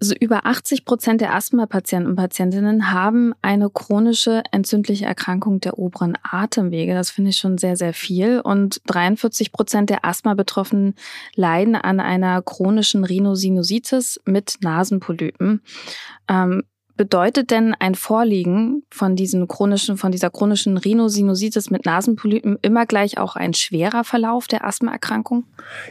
Also 0.00 0.14
über 0.18 0.46
80 0.46 0.86
Prozent 0.86 1.20
der 1.20 1.34
Asthma-Patienten 1.34 2.08
und 2.08 2.16
Patientinnen 2.16 2.90
haben 2.90 3.34
eine 3.42 3.68
chronische 3.68 4.42
entzündliche 4.50 5.04
Erkrankung 5.04 5.60
der 5.60 5.78
oberen 5.78 6.16
Atemwege. 6.22 6.94
Das 6.94 7.10
finde 7.10 7.30
ich 7.30 7.36
schon 7.36 7.58
sehr, 7.58 7.76
sehr 7.76 7.92
viel. 7.92 8.40
Und 8.40 8.80
43 8.86 9.52
Prozent 9.52 9.90
der 9.90 10.06
Asthma-Betroffenen 10.06 10.94
leiden 11.34 11.74
an 11.74 12.00
einer 12.00 12.40
chronischen 12.40 13.04
Rhinosinusitis 13.04 14.20
mit 14.24 14.56
Nasenpolypen. 14.62 15.60
Ähm, 16.28 16.62
bedeutet 16.96 17.50
denn 17.50 17.74
ein 17.74 17.94
Vorliegen 17.94 18.82
von 18.90 19.16
diesen 19.16 19.48
chronischen, 19.48 19.98
von 19.98 20.12
dieser 20.12 20.30
chronischen 20.30 20.78
Rhinosinusitis 20.78 21.70
mit 21.70 21.84
Nasenpolypen 21.84 22.58
immer 22.62 22.86
gleich 22.86 23.18
auch 23.18 23.36
ein 23.36 23.52
schwerer 23.52 24.04
Verlauf 24.04 24.48
der 24.48 24.66
Asthmaerkrankung? 24.66 25.44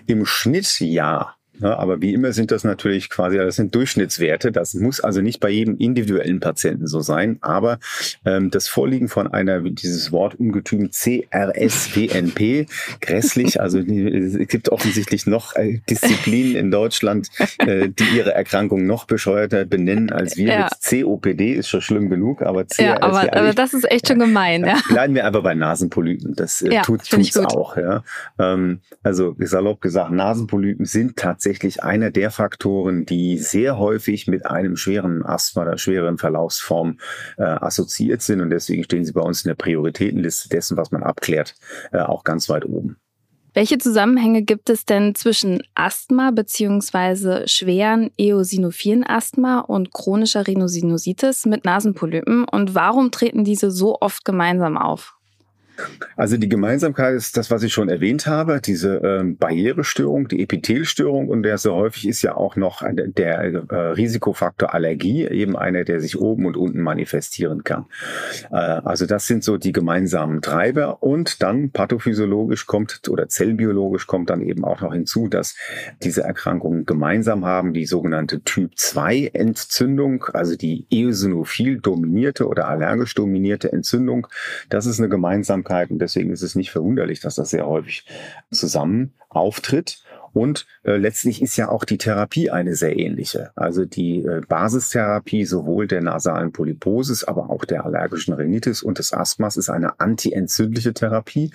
Im 0.08 0.26
Schnitt 0.26 0.80
ja. 0.80 1.36
Ja, 1.62 1.78
aber 1.78 2.02
wie 2.02 2.14
immer 2.14 2.32
sind 2.32 2.52
das 2.52 2.64
natürlich 2.64 3.10
quasi, 3.10 3.38
das 3.38 3.56
sind 3.58 3.76
Durchschnittswerte. 3.76 4.52
Das 4.52 4.74
muss 4.74 5.00
also 5.00 5.22
nicht 5.22 5.40
bei 5.40 5.50
jedem 5.50 5.78
individuellen 5.78 6.40
Patienten 6.40 6.88
so 6.88 7.02
sein. 7.02 7.38
Aber 7.42 7.80
ähm, 8.26 8.50
das 8.50 8.68
Vorliegen 8.68 9.10
von 9.10 9.28
einer, 9.28 9.62
dieses 9.62 10.12
Wort 10.12 10.36
ungetüm 10.36 10.92
CRSVNP, 10.92 12.68
grässlich, 13.02 13.62
also 13.62 13.80
es 13.80 14.48
gibt 14.48 14.70
offensichtlich 14.70 15.28
noch 15.28 15.56
äh, 15.56 15.82
Disziplinen 15.90 16.56
in 16.56 16.72
Deutschland, 16.72 17.30
äh, 17.60 17.90
die 17.90 18.18
ihre 18.18 18.34
Erkrankung 18.34 18.86
noch 18.86 19.06
bescheuerter 19.06 19.66
benennen 19.66 20.12
als 20.12 20.38
wir. 20.38 20.48
Ja. 20.48 20.70
COPD 20.82 21.54
ist 21.54 21.68
schon 21.68 21.82
schlimm 21.82 22.10
genug, 22.10 22.42
aber 22.42 22.66
CRSVNP. 22.66 22.84
Ja, 22.84 23.02
aber, 23.02 23.36
aber 23.36 23.54
das 23.54 23.74
ist 23.74 23.90
echt 23.92 24.08
schon 24.08 24.20
gemein. 24.20 24.66
Ja. 24.66 24.78
Bleiben 24.88 25.16
wir 25.16 25.26
aber 25.26 25.42
bei 25.42 25.56
Nasenpolypen. 25.56 26.36
Das 26.36 26.62
äh, 26.62 26.74
ja, 26.74 26.82
tut, 26.84 27.04
tut's 27.10 27.38
auch. 27.38 27.78
Ja. 27.78 28.04
Ähm, 28.38 28.80
also 29.04 29.36
salopp 29.40 29.82
gesagt, 29.82 30.12
Nasenpolypen 30.12 30.86
sind 30.86 31.18
tatsächlich 31.18 31.49
tatsächlich 31.50 31.84
einer 31.84 32.12
der 32.12 32.30
Faktoren, 32.30 33.08
die 33.08 33.40
sehr 33.40 33.80
häufig 33.80 34.28
mit 34.28 34.46
einem 34.46 34.76
schweren 34.78 35.26
Asthma 35.26 35.64
oder 35.64 35.80
schweren 35.80 36.20
Verlaufsform 36.20 37.00
äh, 37.38 37.44
assoziiert 37.44 38.22
sind. 38.22 38.42
Und 38.42 38.52
deswegen 38.52 38.84
stehen 38.84 39.04
sie 39.04 39.14
bei 39.14 39.22
uns 39.22 39.44
in 39.44 39.50
der 39.50 39.56
Prioritätenliste 39.56 40.48
dessen, 40.50 40.78
was 40.78 40.92
man 40.92 41.02
abklärt, 41.02 41.56
äh, 41.92 42.02
auch 42.02 42.24
ganz 42.24 42.50
weit 42.50 42.66
oben. 42.66 42.98
Welche 43.56 43.80
Zusammenhänge 43.80 44.44
gibt 44.44 44.70
es 44.70 44.86
denn 44.86 45.16
zwischen 45.16 45.64
Asthma 45.74 46.30
bzw. 46.30 47.48
schweren 47.48 48.12
eosinophilen 48.16 49.04
Asthma 49.04 49.62
und 49.62 49.92
chronischer 49.92 50.46
Rhinosinusitis 50.46 51.48
mit 51.48 51.66
Nasenpolypen 51.66 52.46
und 52.46 52.76
warum 52.76 53.10
treten 53.10 53.44
diese 53.44 53.72
so 53.72 53.98
oft 54.00 54.24
gemeinsam 54.24 54.78
auf? 54.78 55.19
Also 56.16 56.38
die 56.38 56.50
Gemeinsamkeit 56.50 57.16
ist 57.16 57.38
das, 57.38 57.50
was 57.50 57.64
ich 57.64 57.74
schon 57.74 57.90
erwähnt 57.90 58.28
habe, 58.28 58.60
diese 58.62 58.98
ähm, 58.98 59.38
Barrierestörung, 59.38 60.28
die 60.28 60.42
Epithelstörung 60.42 61.30
und 61.30 61.44
der 61.44 61.58
so 61.58 61.74
häufig 61.76 62.08
ist 62.08 62.22
ja 62.22 62.36
auch 62.36 62.56
noch 62.56 62.84
der 62.92 63.40
äh, 63.40 63.76
Risikofaktor 63.76 64.74
Allergie, 64.74 65.26
eben 65.26 65.56
einer, 65.56 65.84
der 65.86 66.02
sich 66.02 66.20
oben 66.20 66.46
und 66.46 66.58
unten 66.58 66.82
manifestieren 66.82 67.64
kann. 67.64 67.86
Äh, 68.52 68.56
also 68.56 69.06
das 69.06 69.28
sind 69.28 69.44
so 69.44 69.58
die 69.58 69.72
gemeinsamen 69.72 70.42
Treiber 70.42 71.02
und 71.02 71.42
dann 71.42 71.72
pathophysiologisch 71.72 72.66
kommt 72.66 73.02
oder 73.10 73.30
zellbiologisch 73.30 74.06
kommt 74.06 74.30
dann 74.30 74.42
eben 74.42 74.66
auch 74.66 74.82
noch 74.82 74.94
hinzu, 74.94 75.28
dass 75.30 75.56
diese 76.04 76.24
Erkrankungen 76.24 76.86
gemeinsam 76.86 77.46
haben, 77.46 77.74
die 77.74 77.86
sogenannte 77.86 78.42
Typ 78.42 78.72
2 78.76 79.32
Entzündung, 79.34 80.26
also 80.34 80.56
die 80.56 80.86
eosinophil 80.90 81.80
dominierte 81.80 82.48
oder 82.48 82.68
allergisch 82.68 83.16
dominierte 83.16 83.72
Entzündung. 83.72 84.28
Das 84.70 84.86
ist 84.86 85.00
eine 85.00 85.08
Gemeinsamkeit 85.08 85.69
Und 85.70 86.00
deswegen 86.00 86.32
ist 86.32 86.42
es 86.42 86.56
nicht 86.56 86.72
verwunderlich, 86.72 87.20
dass 87.20 87.36
das 87.36 87.52
sehr 87.52 87.68
häufig 87.68 88.06
zusammen 88.52 89.14
auftritt. 89.30 90.04
Und 90.34 90.68
äh, 90.84 90.98
letztlich 90.98 91.42
ist 91.42 91.58
ja 91.58 91.70
auch 91.70 91.84
die 91.84 91.98
Therapie 91.98 92.52
eine 92.52 92.76
sehr 92.76 92.98
ähnliche. 92.98 93.52
Also 93.56 93.86
die 93.86 94.24
äh, 94.24 94.42
Basistherapie 94.48 95.46
sowohl 95.46 95.88
der 95.88 96.02
nasalen 96.02 96.52
Polyposis, 96.52 97.24
aber 97.24 97.50
auch 97.50 97.66
der 97.66 97.86
allergischen 97.86 98.34
Rhinitis 98.34 98.84
und 98.84 99.00
des 99.00 99.14
Asthmas 99.14 99.58
ist 99.58 99.70
eine 99.70 100.00
antientzündliche 100.00 100.94
Therapie 100.94 101.52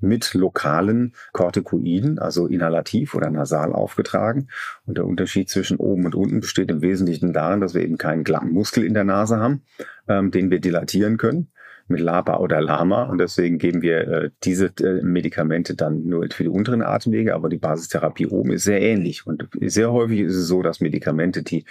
mit 0.00 0.34
lokalen 0.34 1.14
Corticoiden, 1.32 2.18
also 2.18 2.46
inhalativ 2.46 3.14
oder 3.14 3.30
nasal 3.30 3.72
aufgetragen. 3.72 4.48
Und 4.86 4.98
der 4.98 5.06
Unterschied 5.06 5.50
zwischen 5.50 5.76
oben 5.76 6.06
und 6.06 6.14
unten 6.14 6.40
besteht 6.40 6.70
im 6.70 6.82
Wesentlichen 6.82 7.32
darin, 7.32 7.60
dass 7.60 7.74
wir 7.74 7.82
eben 7.82 7.98
keinen 7.98 8.24
glatten 8.24 8.52
Muskel 8.52 8.84
in 8.84 8.94
der 8.94 9.04
Nase 9.04 9.36
haben, 9.36 9.62
ähm, 10.08 10.30
den 10.30 10.50
wir 10.50 10.60
dilatieren 10.60 11.18
können 11.18 11.48
mit 11.86 12.00
LABA 12.00 12.38
oder 12.38 12.60
LAMA 12.60 13.04
und 13.04 13.18
deswegen 13.18 13.58
geben 13.58 13.82
wir 13.82 14.08
äh, 14.08 14.30
diese 14.42 14.66
äh, 14.80 15.02
Medikamente 15.02 15.74
dann 15.74 16.06
nur 16.06 16.26
für 16.30 16.44
die 16.44 16.48
unteren 16.48 16.82
Atemwege, 16.82 17.34
aber 17.34 17.48
die 17.48 17.58
Basistherapie 17.58 18.26
oben 18.26 18.52
ist 18.52 18.64
sehr 18.64 18.80
ähnlich 18.80 19.26
und 19.26 19.48
sehr 19.60 19.92
häufig 19.92 20.20
ist 20.20 20.36
es 20.36 20.46
so, 20.46 20.62
dass 20.62 20.80
Medikamente, 20.80 21.42
die 21.42 21.64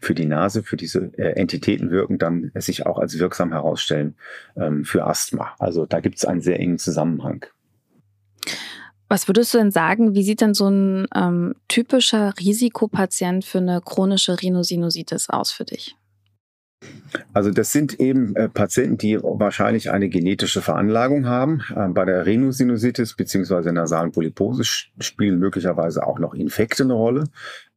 für 0.00 0.14
die 0.14 0.26
Nase, 0.26 0.62
für 0.62 0.76
diese 0.76 1.12
äh, 1.18 1.32
Entitäten 1.38 1.90
wirken, 1.90 2.18
dann 2.18 2.50
sich 2.54 2.86
auch 2.86 2.98
als 2.98 3.18
wirksam 3.18 3.52
herausstellen 3.52 4.16
ähm, 4.56 4.84
für 4.84 5.04
Asthma. 5.04 5.54
Also 5.58 5.86
da 5.86 6.00
gibt 6.00 6.16
es 6.16 6.24
einen 6.24 6.40
sehr 6.40 6.58
engen 6.58 6.78
Zusammenhang. 6.78 7.44
Was 9.10 9.26
würdest 9.26 9.54
du 9.54 9.58
denn 9.58 9.70
sagen, 9.70 10.14
wie 10.14 10.22
sieht 10.22 10.42
denn 10.42 10.54
so 10.54 10.68
ein 10.68 11.06
ähm, 11.14 11.54
typischer 11.68 12.34
Risikopatient 12.38 13.44
für 13.44 13.58
eine 13.58 13.80
chronische 13.80 14.40
Rhinosinusitis 14.40 15.30
aus 15.30 15.50
für 15.50 15.64
dich? 15.64 15.97
Also 17.32 17.50
das 17.50 17.72
sind 17.72 17.98
eben 18.00 18.36
äh, 18.36 18.48
Patienten, 18.48 18.98
die 18.98 19.18
wahrscheinlich 19.20 19.90
eine 19.90 20.08
genetische 20.08 20.62
Veranlagung 20.62 21.26
haben. 21.26 21.62
Äh, 21.74 21.88
bei 21.88 22.04
der 22.04 22.26
Rhinosinusitis 22.26 23.14
bzw. 23.14 23.72
nasalen 23.72 24.12
Polypose 24.12 24.64
spielen 24.64 25.38
möglicherweise 25.38 26.06
auch 26.06 26.18
noch 26.18 26.34
Infekte 26.34 26.84
eine 26.84 26.92
Rolle. 26.92 27.24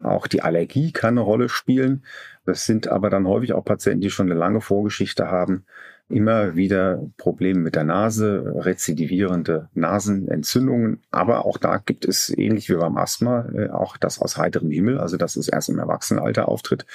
Auch 0.02 0.28
die 0.28 0.42
Allergie 0.42 0.92
kann 0.92 1.16
eine 1.16 1.22
Rolle 1.22 1.50
spielen. 1.50 2.04
Das 2.46 2.66
sind 2.66 2.88
aber 2.88 3.10
dann 3.10 3.28
häufig 3.28 3.54
auch 3.54 3.64
Patienten, 3.64 4.02
die 4.02 4.10
schon 4.10 4.30
eine 4.30 4.40
lange 4.40 4.62
Vorgeschichte 4.62 5.28
haben 5.28 5.66
immer 6.12 6.56
wieder 6.56 7.02
Probleme 7.18 7.60
mit 7.60 7.76
der 7.76 7.84
Nase, 7.84 8.54
rezidivierende 8.58 9.70
Nasenentzündungen. 9.74 11.02
Aber 11.12 11.46
auch 11.46 11.58
da 11.58 11.78
gibt 11.78 12.06
es, 12.06 12.30
ähnlich 12.30 12.70
wie 12.70 12.76
beim 12.76 12.98
Asthma, 12.98 13.48
äh, 13.54 13.70
auch 13.70 13.98
das 13.98 14.20
aus 14.20 14.38
heiterem 14.38 14.72
Himmel, 14.72 15.00
also 15.00 15.18
dass 15.18 15.36
es 15.36 15.48
erst 15.48 15.70
im 15.70 15.80
Erwachsenenalter 15.80 16.48
auftritt. 16.48 16.86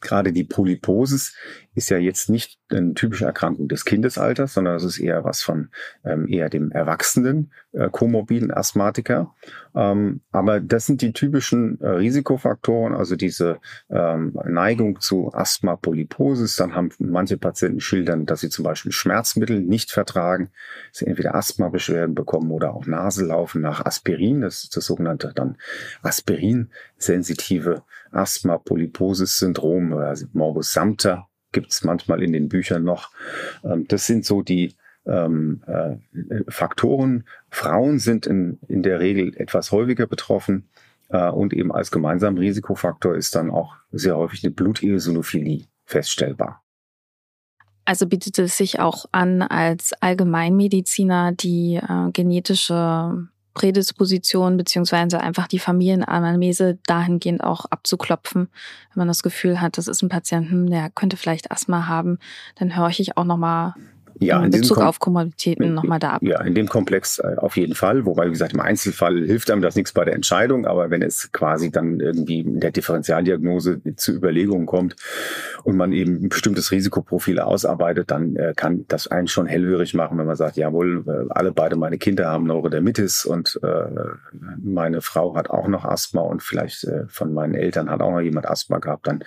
Gerade 0.00 0.32
die 0.32 0.44
Polyposis 0.44 1.34
ist 1.76 1.90
ja 1.90 1.98
jetzt 1.98 2.30
nicht 2.30 2.58
eine 2.70 2.94
typische 2.94 3.26
Erkrankung 3.26 3.68
des 3.68 3.84
Kindesalters, 3.84 4.54
sondern 4.54 4.74
das 4.74 4.82
ist 4.82 4.98
eher 4.98 5.24
was 5.24 5.42
von 5.42 5.68
ähm, 6.04 6.26
eher 6.26 6.48
dem 6.48 6.72
erwachsenen 6.72 7.52
äh, 7.72 7.90
komorbiden 7.90 8.50
Asthmatiker. 8.50 9.34
Ähm, 9.74 10.22
aber 10.32 10.60
das 10.60 10.86
sind 10.86 11.02
die 11.02 11.12
typischen 11.12 11.78
äh, 11.82 11.88
Risikofaktoren, 11.88 12.94
also 12.94 13.14
diese 13.14 13.58
ähm, 13.90 14.38
Neigung 14.46 15.00
zu 15.00 15.34
Asthma, 15.34 15.76
Polyposis. 15.76 16.56
Dann 16.56 16.74
haben 16.74 16.88
manche 16.98 17.36
Patienten 17.36 17.80
schildern, 17.80 18.24
dass 18.24 18.40
sie 18.40 18.48
zum 18.48 18.64
Beispiel 18.64 18.92
Schmerzmittel 18.92 19.60
nicht 19.60 19.92
vertragen, 19.92 20.48
sie 20.92 21.06
entweder 21.06 21.34
Asthma-Beschwerden 21.34 22.14
bekommen 22.14 22.52
oder 22.52 22.74
auch 22.74 22.86
Nasellaufen 22.86 23.60
nach 23.60 23.84
Aspirin. 23.84 24.40
Das 24.40 24.64
ist 24.64 24.74
das 24.78 24.86
sogenannte 24.86 25.32
dann 25.34 25.58
Aspirin-sensitive 26.02 27.82
Asthma-Polyposis-Syndrom 28.12 29.92
oder 29.92 30.16
Morbus 30.32 30.72
Samter 30.72 31.28
gibt 31.56 31.72
es 31.72 31.84
manchmal 31.84 32.22
in 32.22 32.34
den 32.34 32.50
Büchern 32.50 32.84
noch. 32.84 33.10
Ähm, 33.64 33.88
das 33.88 34.06
sind 34.06 34.26
so 34.26 34.42
die 34.42 34.74
ähm, 35.06 35.62
äh, 35.66 35.96
Faktoren. 36.48 37.24
Frauen 37.48 37.98
sind 37.98 38.26
in, 38.26 38.58
in 38.68 38.82
der 38.82 39.00
Regel 39.00 39.34
etwas 39.38 39.72
häufiger 39.72 40.06
betroffen. 40.06 40.68
Äh, 41.08 41.30
und 41.30 41.54
eben 41.54 41.72
als 41.72 41.90
gemeinsamer 41.90 42.40
Risikofaktor 42.40 43.14
ist 43.14 43.34
dann 43.34 43.50
auch 43.50 43.74
sehr 43.90 44.18
häufig 44.18 44.44
eine 44.44 44.52
Bluteosinophilie 44.52 45.64
feststellbar. 45.86 46.62
Also 47.86 48.06
bietet 48.06 48.38
es 48.38 48.58
sich 48.58 48.78
auch 48.78 49.06
an, 49.12 49.40
als 49.40 49.94
Allgemeinmediziner 50.02 51.32
die 51.32 51.76
äh, 51.76 52.10
genetische 52.12 53.28
Prädisposition 53.56 54.58
beziehungsweise 54.58 55.18
einfach 55.18 55.48
die 55.48 55.58
Familienanamnese 55.58 56.78
dahingehend 56.86 57.42
auch 57.42 57.64
abzuklopfen. 57.64 58.48
Wenn 58.92 59.00
man 59.00 59.08
das 59.08 59.22
Gefühl 59.22 59.62
hat, 59.62 59.78
das 59.78 59.88
ist 59.88 60.02
ein 60.02 60.10
Patienten, 60.10 60.66
der 60.66 60.90
könnte 60.90 61.16
vielleicht 61.16 61.50
Asthma 61.50 61.86
haben, 61.86 62.18
dann 62.56 62.76
höre 62.76 62.90
ich 62.90 63.16
auch 63.16 63.24
nochmal 63.24 63.72
ja, 64.18 64.42
in 64.42 64.50
Bezug 64.50 64.78
auf 64.78 64.98
Komorbiditäten 64.98 65.74
nochmal 65.74 65.98
da 65.98 66.12
ab. 66.12 66.22
Ja, 66.22 66.40
in 66.42 66.54
dem 66.54 66.68
Komplex 66.68 67.18
äh, 67.18 67.36
auf 67.36 67.56
jeden 67.56 67.74
Fall. 67.74 68.06
Wobei, 68.06 68.26
wie 68.26 68.30
gesagt, 68.30 68.54
im 68.54 68.60
Einzelfall 68.60 69.24
hilft 69.24 69.50
einem 69.50 69.62
das 69.62 69.76
nichts 69.76 69.92
bei 69.92 70.04
der 70.04 70.14
Entscheidung. 70.14 70.66
Aber 70.66 70.90
wenn 70.90 71.02
es 71.02 71.30
quasi 71.32 71.70
dann 71.70 72.00
irgendwie 72.00 72.40
in 72.40 72.60
der 72.60 72.70
Differentialdiagnose 72.70 73.80
zu 73.96 74.12
Überlegungen 74.12 74.66
kommt 74.66 74.96
und 75.64 75.76
man 75.76 75.92
eben 75.92 76.24
ein 76.24 76.28
bestimmtes 76.28 76.70
Risikoprofil 76.70 77.40
ausarbeitet, 77.40 78.10
dann 78.10 78.36
äh, 78.36 78.54
kann 78.56 78.86
das 78.88 79.06
einen 79.08 79.28
schon 79.28 79.46
hellhörig 79.46 79.94
machen, 79.94 80.18
wenn 80.18 80.26
man 80.26 80.36
sagt, 80.36 80.56
jawohl, 80.56 81.04
äh, 81.06 81.32
alle 81.32 81.52
beide 81.52 81.76
meine 81.76 81.98
Kinder 81.98 82.28
haben 82.28 82.46
Neurodermitis 82.46 83.26
und 83.26 83.60
äh, 83.62 83.68
meine 84.62 85.02
Frau 85.02 85.36
hat 85.36 85.50
auch 85.50 85.68
noch 85.68 85.84
Asthma 85.84 86.22
und 86.22 86.42
vielleicht 86.42 86.84
äh, 86.84 87.04
von 87.08 87.34
meinen 87.34 87.54
Eltern 87.54 87.90
hat 87.90 88.00
auch 88.00 88.12
noch 88.12 88.20
jemand 88.20 88.48
Asthma 88.48 88.78
gehabt, 88.78 89.06
dann 89.06 89.24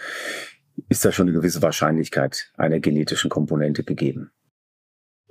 ist 0.88 1.05
da 1.05 1.12
schon 1.12 1.27
eine 1.27 1.38
gewisse 1.38 1.62
Wahrscheinlichkeit 1.62 2.51
einer 2.58 2.79
genetischen 2.79 3.29
Komponente 3.29 3.84
gegeben. 3.84 4.31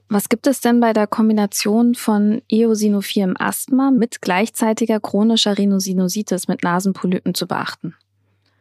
Was 0.09 0.29
gibt 0.31 0.47
es 0.47 0.61
denn 0.61 0.81
bei 0.81 0.95
der 0.95 1.07
Kombination 1.07 1.95
von 1.95 2.41
eosinophilem 2.49 3.37
Asthma 3.39 3.91
mit 3.91 4.23
gleichzeitiger 4.23 5.01
chronischer 5.01 5.59
Rhinosinusitis 5.59 6.49
mit 6.49 6.63
Nasenpolypen 6.63 7.35
zu 7.35 7.47
beachten? 7.47 7.95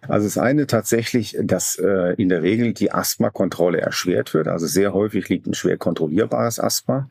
Also 0.01 0.27
das 0.27 0.37
eine 0.37 0.67
tatsächlich, 0.67 1.37
dass 1.41 1.77
äh, 1.77 2.13
in 2.21 2.29
der 2.29 2.43
Regel 2.43 2.73
die 2.73 2.91
Asthmakontrolle 2.91 3.79
erschwert 3.79 4.33
wird. 4.33 4.47
Also 4.47 4.67
sehr 4.67 4.93
häufig 4.93 5.29
liegt 5.29 5.47
ein 5.47 5.53
schwer 5.53 5.77
kontrollierbares 5.77 6.59
Asthma 6.59 7.09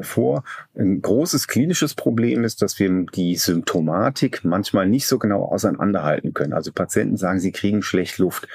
vor. 0.00 0.44
Ein 0.74 1.00
großes 1.00 1.48
klinisches 1.48 1.94
Problem 1.94 2.44
ist, 2.44 2.62
dass 2.62 2.78
wir 2.78 3.06
die 3.14 3.36
Symptomatik 3.36 4.44
manchmal 4.44 4.88
nicht 4.88 5.06
so 5.06 5.18
genau 5.18 5.44
auseinanderhalten 5.44 6.34
können. 6.34 6.52
Also 6.52 6.72
Patienten 6.72 7.16
sagen, 7.16 7.40
sie 7.40 7.52
kriegen 7.52 7.82
schlecht 7.82 8.18
Luft. 8.18 8.48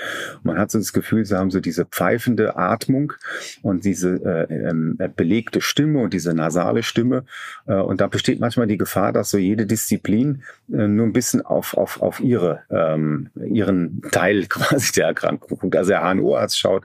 Man 0.43 0.57
hat 0.57 0.71
so 0.71 0.77
das 0.77 0.93
Gefühl, 0.93 1.25
sie 1.25 1.37
haben 1.37 1.51
so 1.51 1.59
diese 1.59 1.85
pfeifende 1.85 2.57
Atmung 2.57 3.13
und 3.61 3.85
diese 3.85 4.21
äh, 4.23 4.53
äh, 4.53 5.09
belegte 5.15 5.61
Stimme 5.61 5.99
und 5.99 6.13
diese 6.13 6.33
nasale 6.33 6.83
Stimme. 6.83 7.25
Äh, 7.65 7.75
und 7.75 8.01
da 8.01 8.07
besteht 8.07 8.39
manchmal 8.39 8.67
die 8.67 8.77
Gefahr, 8.77 9.13
dass 9.13 9.29
so 9.29 9.37
jede 9.37 9.65
Disziplin 9.65 10.43
äh, 10.71 10.87
nur 10.87 11.05
ein 11.05 11.13
bisschen 11.13 11.41
auf, 11.41 11.75
auf, 11.75 12.01
auf 12.01 12.19
ihre, 12.19 12.61
ähm, 12.69 13.29
ihren 13.35 14.01
Teil 14.11 14.45
quasi 14.49 14.91
der 14.93 15.07
Erkrankung 15.07 15.59
guckt. 15.59 15.75
Also 15.75 15.89
der 15.89 16.01
HNO-Arzt 16.01 16.59
schaut 16.59 16.83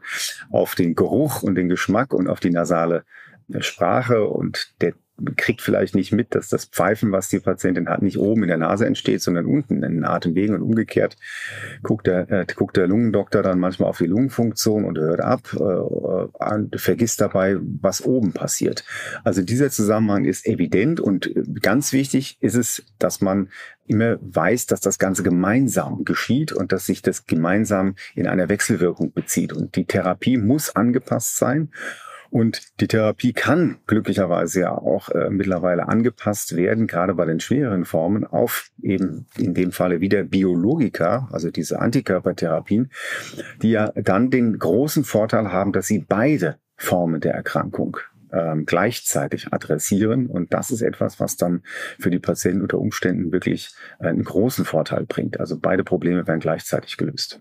auf 0.50 0.74
den 0.74 0.94
Geruch 0.94 1.42
und 1.42 1.54
den 1.54 1.68
Geschmack 1.68 2.14
und 2.14 2.28
auf 2.28 2.40
die 2.40 2.50
nasale 2.50 3.04
Sprache 3.60 4.24
und 4.24 4.74
der 4.80 4.94
kriegt 5.36 5.62
vielleicht 5.62 5.94
nicht 5.94 6.12
mit, 6.12 6.34
dass 6.34 6.48
das 6.48 6.66
Pfeifen, 6.66 7.10
was 7.10 7.28
die 7.28 7.40
Patientin 7.40 7.88
hat, 7.88 8.02
nicht 8.02 8.18
oben 8.18 8.42
in 8.42 8.48
der 8.48 8.58
Nase 8.58 8.86
entsteht, 8.86 9.22
sondern 9.22 9.46
unten 9.46 9.82
in 9.82 9.94
den 9.94 10.04
Atemwegen 10.04 10.54
und 10.54 10.62
umgekehrt 10.62 11.16
guckt 11.82 12.06
der, 12.06 12.30
äh, 12.30 12.46
guckt 12.54 12.76
der 12.76 12.86
Lungendoktor 12.86 13.42
dann 13.42 13.58
manchmal 13.58 13.88
auf 13.88 13.98
die 13.98 14.06
Lungenfunktion 14.06 14.84
und 14.84 14.98
hört 14.98 15.20
ab 15.20 15.54
äh, 15.54 15.62
und 15.62 16.78
vergisst 16.78 17.20
dabei, 17.20 17.56
was 17.60 18.04
oben 18.04 18.32
passiert. 18.32 18.84
Also 19.24 19.42
dieser 19.42 19.70
Zusammenhang 19.70 20.24
ist 20.24 20.46
evident 20.46 21.00
und 21.00 21.30
ganz 21.62 21.92
wichtig 21.92 22.36
ist 22.40 22.54
es, 22.54 22.84
dass 22.98 23.20
man 23.20 23.48
immer 23.86 24.18
weiß, 24.20 24.66
dass 24.66 24.80
das 24.80 24.98
Ganze 24.98 25.22
gemeinsam 25.22 26.04
geschieht 26.04 26.52
und 26.52 26.72
dass 26.72 26.86
sich 26.86 27.02
das 27.02 27.26
gemeinsam 27.26 27.94
in 28.14 28.26
einer 28.26 28.48
Wechselwirkung 28.48 29.12
bezieht. 29.12 29.52
Und 29.52 29.76
die 29.76 29.84
Therapie 29.84 30.36
muss 30.36 30.74
angepasst 30.74 31.36
sein. 31.36 31.70
Und 32.30 32.80
die 32.80 32.88
Therapie 32.88 33.32
kann 33.32 33.78
glücklicherweise 33.86 34.60
ja 34.60 34.72
auch 34.72 35.08
äh, 35.10 35.30
mittlerweile 35.30 35.88
angepasst 35.88 36.56
werden, 36.56 36.86
gerade 36.86 37.14
bei 37.14 37.24
den 37.24 37.40
schwereren 37.40 37.84
Formen, 37.84 38.26
auf 38.26 38.70
eben 38.82 39.26
in 39.36 39.54
dem 39.54 39.72
Falle 39.72 40.00
wieder 40.00 40.24
Biologika, 40.24 41.28
also 41.32 41.50
diese 41.50 41.80
Antikörpertherapien, 41.80 42.90
die 43.62 43.70
ja 43.70 43.92
dann 43.94 44.30
den 44.30 44.58
großen 44.58 45.04
Vorteil 45.04 45.52
haben, 45.52 45.72
dass 45.72 45.86
sie 45.86 46.04
beide 46.06 46.56
Formen 46.76 47.20
der 47.20 47.34
Erkrankung 47.34 47.98
ähm, 48.32 48.66
gleichzeitig 48.66 49.52
adressieren. 49.52 50.26
Und 50.26 50.52
das 50.52 50.70
ist 50.70 50.82
etwas, 50.82 51.20
was 51.20 51.36
dann 51.36 51.62
für 51.98 52.10
die 52.10 52.18
Patienten 52.18 52.62
unter 52.62 52.78
Umständen 52.78 53.32
wirklich 53.32 53.74
einen 53.98 54.24
großen 54.24 54.64
Vorteil 54.64 55.04
bringt. 55.06 55.40
Also 55.40 55.58
beide 55.58 55.84
Probleme 55.84 56.26
werden 56.26 56.40
gleichzeitig 56.40 56.96
gelöst. 56.96 57.40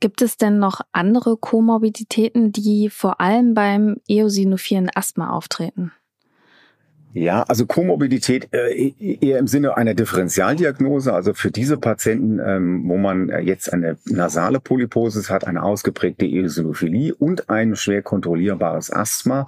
Gibt 0.00 0.22
es 0.22 0.36
denn 0.36 0.58
noch 0.58 0.80
andere 0.92 1.36
Komorbiditäten, 1.36 2.52
die 2.52 2.88
vor 2.88 3.20
allem 3.20 3.54
beim 3.54 3.96
eosinophilen 4.06 4.90
Asthma 4.94 5.30
auftreten? 5.30 5.92
Ja, 7.14 7.42
also 7.44 7.64
Komorbidität 7.64 8.48
äh, 8.52 8.92
eher 8.98 9.38
im 9.38 9.46
Sinne 9.46 9.76
einer 9.76 9.94
Differentialdiagnose. 9.94 11.14
Also 11.14 11.32
für 11.32 11.50
diese 11.50 11.78
Patienten, 11.78 12.38
ähm, 12.38 12.82
wo 12.86 12.98
man 12.98 13.30
äh, 13.30 13.40
jetzt 13.40 13.72
eine 13.72 13.96
nasale 14.04 14.60
Polyposis 14.60 15.30
hat, 15.30 15.46
eine 15.46 15.62
ausgeprägte 15.62 16.26
Eosinophilie 16.26 17.14
und 17.14 17.48
ein 17.48 17.76
schwer 17.76 18.02
kontrollierbares 18.02 18.92
Asthma, 18.92 19.46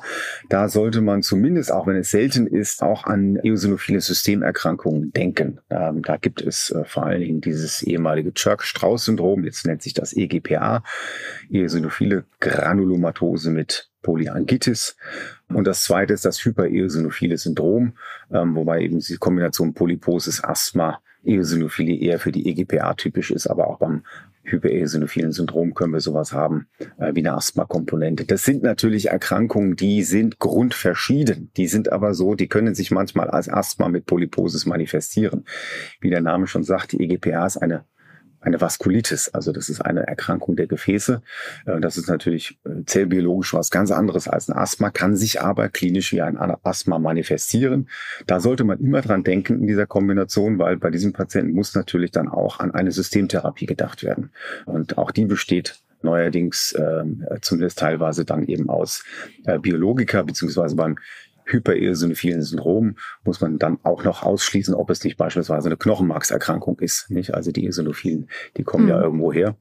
da 0.48 0.68
sollte 0.68 1.02
man 1.02 1.22
zumindest, 1.22 1.70
auch 1.70 1.86
wenn 1.86 1.96
es 1.96 2.10
selten 2.10 2.46
ist, 2.46 2.82
auch 2.82 3.04
an 3.04 3.38
eosinophile 3.42 4.00
Systemerkrankungen 4.00 5.12
denken. 5.12 5.58
Ähm, 5.68 6.00
da 6.00 6.16
gibt 6.16 6.40
es 6.40 6.70
äh, 6.70 6.84
vor 6.84 7.04
allen 7.04 7.20
Dingen 7.20 7.40
dieses 7.42 7.82
ehemalige 7.82 8.32
Church-Strauss-Syndrom, 8.32 9.44
jetzt 9.44 9.66
nennt 9.66 9.82
sich 9.82 9.92
das 9.92 10.16
EGPA, 10.16 10.82
eosinophile 11.50 12.24
Granulomatose 12.40 13.50
mit 13.50 13.89
Polyangitis. 14.02 14.96
Und 15.48 15.66
das 15.66 15.82
zweite 15.82 16.14
ist 16.14 16.24
das 16.24 16.44
hypereosinophile 16.44 17.36
Syndrom, 17.36 17.94
ähm, 18.32 18.54
wobei 18.54 18.82
eben 18.82 19.00
die 19.00 19.16
Kombination 19.16 19.74
Polyposis, 19.74 20.42
Asthma, 20.42 21.00
Eosinophilie 21.22 21.98
eher 21.98 22.18
für 22.18 22.32
die 22.32 22.48
EGPA 22.48 22.94
typisch 22.94 23.30
ist, 23.30 23.46
aber 23.46 23.68
auch 23.68 23.78
beim 23.78 24.02
hypereosinophilen 24.42 25.32
Syndrom 25.32 25.74
können 25.74 25.92
wir 25.92 26.00
sowas 26.00 26.32
haben 26.32 26.66
äh, 26.98 27.14
wie 27.14 27.20
eine 27.20 27.34
Asthma-Komponente. 27.34 28.24
Das 28.24 28.44
sind 28.44 28.62
natürlich 28.62 29.08
Erkrankungen, 29.08 29.76
die 29.76 30.02
sind 30.02 30.38
grundverschieden. 30.38 31.50
Die 31.56 31.66
sind 31.66 31.92
aber 31.92 32.14
so, 32.14 32.34
die 32.34 32.48
können 32.48 32.74
sich 32.74 32.90
manchmal 32.90 33.30
als 33.30 33.48
Asthma 33.48 33.88
mit 33.88 34.06
Polyposis 34.06 34.66
manifestieren. 34.66 35.44
Wie 36.00 36.10
der 36.10 36.22
Name 36.22 36.46
schon 36.46 36.64
sagt, 36.64 36.92
die 36.92 37.02
EGPA 37.02 37.46
ist 37.46 37.58
eine 37.58 37.84
eine 38.40 38.60
Vaskulitis. 38.60 39.28
Also 39.28 39.52
das 39.52 39.68
ist 39.68 39.80
eine 39.80 40.06
Erkrankung 40.06 40.56
der 40.56 40.66
Gefäße. 40.66 41.22
Äh, 41.66 41.80
das 41.80 41.96
ist 41.96 42.08
natürlich 42.08 42.58
äh, 42.64 42.84
zellbiologisch 42.86 43.54
was 43.54 43.70
ganz 43.70 43.90
anderes 43.90 44.28
als 44.28 44.48
ein 44.48 44.56
Asthma, 44.56 44.90
kann 44.90 45.16
sich 45.16 45.40
aber 45.40 45.68
klinisch 45.68 46.12
wie 46.12 46.22
ein 46.22 46.38
Asthma 46.38 46.98
manifestieren. 46.98 47.88
Da 48.26 48.40
sollte 48.40 48.64
man 48.64 48.80
immer 48.80 49.02
dran 49.02 49.24
denken 49.24 49.60
in 49.60 49.66
dieser 49.66 49.86
Kombination, 49.86 50.58
weil 50.58 50.76
bei 50.76 50.90
diesem 50.90 51.12
Patienten 51.12 51.52
muss 51.52 51.74
natürlich 51.74 52.10
dann 52.10 52.28
auch 52.28 52.60
an 52.60 52.72
eine 52.72 52.92
Systemtherapie 52.92 53.66
gedacht 53.66 54.02
werden. 54.02 54.30
Und 54.66 54.98
auch 54.98 55.10
die 55.10 55.26
besteht 55.26 55.80
neuerdings 56.02 56.72
äh, 56.72 57.04
zumindest 57.42 57.78
teilweise 57.78 58.24
dann 58.24 58.46
eben 58.46 58.70
aus 58.70 59.04
äh, 59.44 59.58
Biologika, 59.58 60.22
beziehungsweise 60.22 60.76
beim 60.76 60.96
hypereosinophilen 61.52 62.42
Syndrom 62.42 62.96
muss 63.24 63.40
man 63.40 63.58
dann 63.58 63.78
auch 63.82 64.04
noch 64.04 64.22
ausschließen, 64.22 64.74
ob 64.74 64.90
es 64.90 65.04
nicht 65.04 65.16
beispielsweise 65.16 65.68
eine 65.68 65.76
Knochenmarkserkrankung 65.76 66.78
ist. 66.80 67.10
Nicht? 67.10 67.34
Also 67.34 67.52
die 67.52 67.64
Eosinophilen, 67.64 68.28
die 68.56 68.64
kommen 68.64 68.84
mhm. 68.84 68.90
ja 68.90 69.02
irgendwo 69.02 69.32
her. 69.32 69.56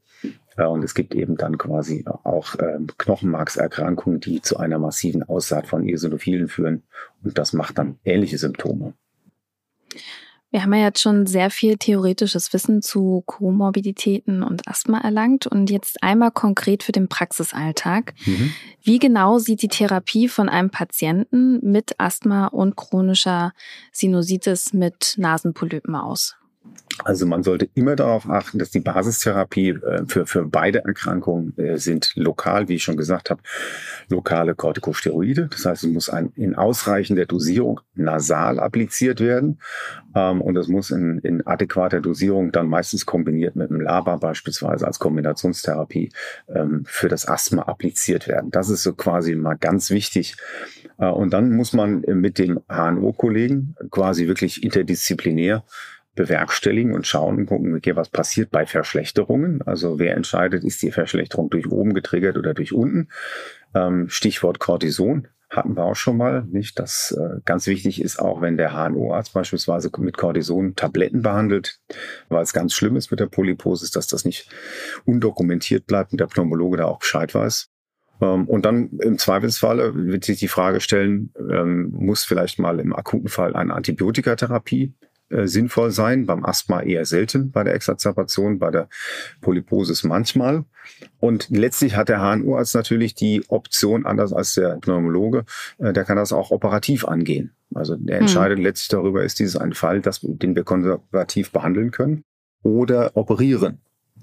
Und 0.58 0.84
es 0.84 0.94
gibt 0.94 1.16
eben 1.16 1.38
dann 1.38 1.58
quasi 1.58 2.04
auch 2.06 2.56
äh, 2.56 2.80
Knochenmarkserkrankungen, 2.98 4.20
die 4.20 4.42
zu 4.42 4.58
einer 4.58 4.78
massiven 4.78 5.24
Aussaat 5.24 5.68
von 5.68 5.88
Eosinophilen 5.88 6.50
führen. 6.50 6.84
Und 7.24 7.38
das 7.38 7.54
macht 7.54 7.78
dann 7.78 7.98
ähnliche 8.04 8.38
Symptome. 8.38 8.94
Wir 10.52 10.64
haben 10.64 10.74
ja 10.74 10.86
jetzt 10.86 11.02
schon 11.02 11.28
sehr 11.28 11.52
viel 11.52 11.78
theoretisches 11.78 12.52
Wissen 12.54 12.82
zu 12.82 13.24
Komorbiditäten 13.28 14.42
und 14.42 14.68
Asthma 14.68 15.00
erlangt 15.00 15.46
und 15.46 15.70
jetzt 15.70 16.02
einmal 16.02 16.32
konkret 16.32 16.82
für 16.82 16.92
den 16.92 17.08
Praxisalltag. 17.08 18.14
Mhm. 18.26 18.52
Wie 18.82 18.98
genau 18.98 19.38
sieht 19.38 19.62
die 19.62 19.68
Therapie 19.68 20.28
von 20.28 20.50
einem 20.50 20.72
Patienten 20.72 21.60
mit 21.62 22.00
Asthma 22.00 22.48
und 22.48 22.76
chronischer 22.76 23.54
Sinusitis 23.92 24.74
mit 24.74 25.16
Nasenpolypen 25.18 25.96
aus? 25.96 26.39
Also 27.06 27.26
man 27.26 27.44
sollte 27.44 27.70
immer 27.76 27.96
darauf 27.96 28.30
achten, 28.30 28.60
dass 28.60 28.72
die 28.72 28.82
Basistherapie 28.82 29.70
äh, 29.70 30.06
für, 30.08 30.26
für 30.26 30.46
beide 30.46 30.84
Erkrankungen 30.84 31.58
äh, 31.58 31.78
sind 31.78 32.12
lokal, 32.16 32.68
wie 32.68 32.76
ich 32.76 32.84
schon 32.84 32.98
gesagt 32.98 33.30
habe, 33.30 33.42
lokale 34.10 34.54
Corticosteroide. 34.54 35.48
Das 35.50 35.66
heißt, 35.66 35.84
es 35.86 35.90
muss 35.90 36.10
ein, 36.10 36.34
in 36.36 36.56
ausreichender 36.56 37.26
Dosierung 37.26 37.80
nasal 37.96 38.60
appliziert 38.60 39.22
werden. 39.22 39.62
Ähm, 40.14 40.42
und 40.42 40.56
das 40.56 40.68
muss 40.68 40.92
in, 40.92 41.20
in 41.20 41.46
adäquater 41.48 42.02
Dosierung 42.02 42.52
dann 42.52 42.68
meistens 42.68 43.06
kombiniert 43.06 43.56
mit 43.56 43.72
einem 43.72 43.80
LABA 43.80 44.18
beispielsweise 44.18 44.86
als 44.86 45.00
Kombinationstherapie 45.00 46.12
ähm, 46.54 46.84
für 46.86 47.08
das 47.08 47.28
Asthma 47.28 47.62
appliziert 47.64 48.28
werden. 48.28 48.52
Das 48.52 48.70
ist 48.70 48.84
so 48.84 48.94
quasi 48.94 49.36
mal 49.36 49.56
ganz 49.56 49.90
wichtig. 49.90 50.36
Äh, 50.98 51.08
und 51.08 51.32
dann 51.32 51.56
muss 51.56 51.72
man 51.72 52.02
mit 52.02 52.40
den 52.40 52.60
HNO-Kollegen 52.68 53.76
quasi 53.90 54.28
wirklich 54.28 54.64
interdisziplinär 54.64 55.64
bewerkstelligen 56.16 56.94
und 56.94 57.08
schauen 57.08 57.38
und 57.38 57.46
gucken, 57.46 57.76
okay, 57.76 57.96
was 57.96 58.10
passiert 58.10 58.52
bei 58.52 58.66
Verschlechterungen. 58.66 59.62
Also 59.62 60.00
wer 60.00 60.16
entscheidet, 60.16 60.64
ist 60.64 60.82
die 60.82 60.92
Verschlechterung 60.92 61.50
durch 61.50 61.70
oben 61.72 61.94
getriggert 61.94 62.38
oder 62.38 62.54
durch 62.54 62.74
unten. 62.74 63.10
Ähm, 63.74 64.10
Stichwort 64.10 64.60
Cortison 64.60 65.28
hatten 65.50 65.76
wir 65.76 65.84
auch 65.84 65.96
schon 65.96 66.18
mal, 66.18 66.44
nicht? 66.44 66.78
Das 66.78 67.16
äh, 67.18 67.40
ganz 67.44 67.66
wichtig 67.66 68.02
ist 68.02 68.20
auch, 68.20 68.42
wenn 68.42 68.58
der 68.58 68.72
HNO-Arzt 68.74 69.34
beispielsweise 69.34 69.90
mit 69.98 70.18
Cortison 70.18 70.76
Tabletten 70.76 71.24
behandelt, 71.24 71.80
weil 72.30 72.44
es 72.44 72.54
ganz 72.54 72.74
schlimm 72.74 72.96
ist 72.96 73.10
mit 73.10 73.20
der 73.20 73.26
Polyposis, 73.28 73.92
dass 73.92 74.08
das 74.08 74.26
nicht 74.26 74.50
undokumentiert 75.06 75.88
bleibt 75.88 76.12
und 76.12 76.20
der 76.20 76.28
Pneumologe 76.28 76.78
da 76.78 76.86
auch 76.86 77.00
Bescheid 77.00 77.34
weiß. 77.34 77.70
Ähm, 78.22 78.48
und 78.48 78.66
dann 78.66 78.92
im 79.00 79.18
Zweifelsfall 79.18 79.96
wird 79.96 80.24
sich 80.24 80.40
die 80.40 80.48
Frage 80.48 80.82
stellen, 80.82 81.34
ähm, 81.40 81.90
muss 81.92 82.24
vielleicht 82.24 82.60
mal 82.60 82.80
im 82.80 82.96
akuten 82.96 83.30
Fall 83.30 83.56
eine 83.56 83.74
Antibiotikatherapie 83.74 84.94
äh, 85.30 85.48
sinnvoll 85.48 85.92
sein, 85.92 86.26
beim 86.26 86.46
Asthma 86.46 86.82
eher 86.82 87.06
selten, 87.06 87.52
bei 87.52 87.64
der 87.64 87.76
Exazerbation, 87.76 88.60
bei 88.60 88.72
der 88.72 88.90
Polyposis 89.42 90.04
manchmal. 90.04 90.66
Und 91.20 91.50
letztlich 91.50 91.96
hat 91.96 92.10
der 92.10 92.20
HNO-Arzt 92.20 92.76
natürlich 92.76 93.16
die 93.16 93.44
Option, 93.48 94.06
anders 94.06 94.34
als 94.34 94.56
der 94.56 94.78
Pneumologe, 94.78 95.46
äh, 95.78 95.94
der 95.94 96.04
kann 96.04 96.18
das 96.18 96.34
auch 96.34 96.52
operativ 96.52 97.06
angehen. 97.06 97.52
Also 97.74 97.96
der 97.96 98.18
hm. 98.18 98.22
entscheidet 98.24 98.58
hm. 98.58 98.64
letztlich 98.64 98.90
darüber, 98.90 99.24
ist 99.24 99.40
dieses 99.40 99.56
ein 99.56 99.74
Fall, 99.74 100.02
das, 100.02 100.20
den 100.24 100.56
wir 100.56 100.64
konservativ 100.64 101.52
behandeln 101.52 101.92
können 101.92 102.24
oder 102.64 103.16
operieren. 103.16 103.80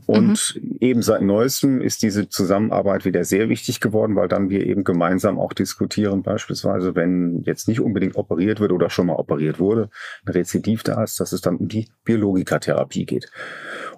Und 0.06 0.60
mhm. 0.60 0.76
eben 0.80 1.02
seit 1.02 1.22
neuestem 1.22 1.80
ist 1.80 2.02
diese 2.02 2.28
Zusammenarbeit 2.28 3.04
wieder 3.04 3.24
sehr 3.24 3.48
wichtig 3.48 3.80
geworden, 3.80 4.14
weil 4.14 4.28
dann 4.28 4.50
wir 4.50 4.64
eben 4.64 4.84
gemeinsam 4.84 5.38
auch 5.38 5.52
diskutieren, 5.52 6.22
beispielsweise, 6.22 6.94
wenn 6.94 7.42
jetzt 7.42 7.66
nicht 7.66 7.80
unbedingt 7.80 8.16
operiert 8.16 8.60
wird 8.60 8.72
oder 8.72 8.88
schon 8.88 9.06
mal 9.06 9.16
operiert 9.16 9.58
wurde, 9.58 9.90
ein 10.24 10.32
Rezidiv 10.32 10.84
da 10.84 11.02
ist, 11.02 11.18
dass 11.18 11.32
es 11.32 11.40
dann 11.40 11.56
um 11.56 11.68
die 11.68 11.88
Biologikatherapie 12.04 13.04
geht. 13.04 13.30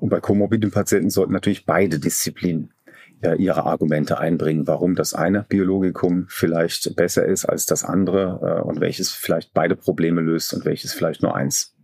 Und 0.01 0.09
bei 0.09 0.21
komorbiden 0.21 0.71
Patienten 0.71 1.11
sollten 1.11 1.33
natürlich 1.33 1.67
beide 1.67 1.99
Disziplinen 1.99 2.73
ihre 3.37 3.65
Argumente 3.65 4.19
einbringen, 4.19 4.67
warum 4.67 4.95
das 4.95 5.13
eine 5.13 5.45
Biologikum 5.49 6.27
vielleicht 6.29 6.95
besser 6.95 7.27
ist 7.27 7.47
als 7.47 7.67
das 7.67 7.85
andere 7.85 8.61
äh, 8.61 8.63
und 8.63 8.81
welches 8.81 9.11
vielleicht 9.11 9.53
beide 9.55 9.75
Probleme 9.75 10.21
löst 10.21 10.55
und 10.55 10.65
welches 10.65 10.93
vielleicht 10.93 11.23
nur 11.23 11.35
eins. 11.35 11.75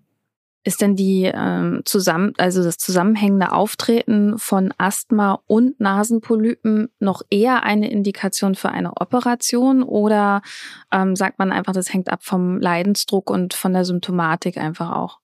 Ist 0.64 0.80
denn 0.80 0.96
die 0.96 1.30
ähm, 1.32 1.82
zusammen, 1.84 2.32
also 2.38 2.62
das 2.62 2.78
zusammenhängende 2.78 3.52
Auftreten 3.52 4.38
von 4.38 4.72
Asthma 4.78 5.40
und 5.46 5.78
Nasenpolypen 5.78 6.88
noch 6.98 7.22
eher 7.30 7.62
eine 7.64 7.90
Indikation 7.90 8.54
für 8.54 8.70
eine 8.70 8.96
Operation 8.96 9.82
oder 9.82 10.42
ähm, 10.90 11.16
sagt 11.16 11.38
man 11.38 11.52
einfach, 11.52 11.74
das 11.74 11.92
hängt 11.92 12.10
ab 12.10 12.24
vom 12.24 12.58
Leidensdruck 12.58 13.30
und 13.30 13.54
von 13.54 13.74
der 13.74 13.84
Symptomatik 13.84 14.56
einfach 14.56 14.90
auch? 14.92 15.20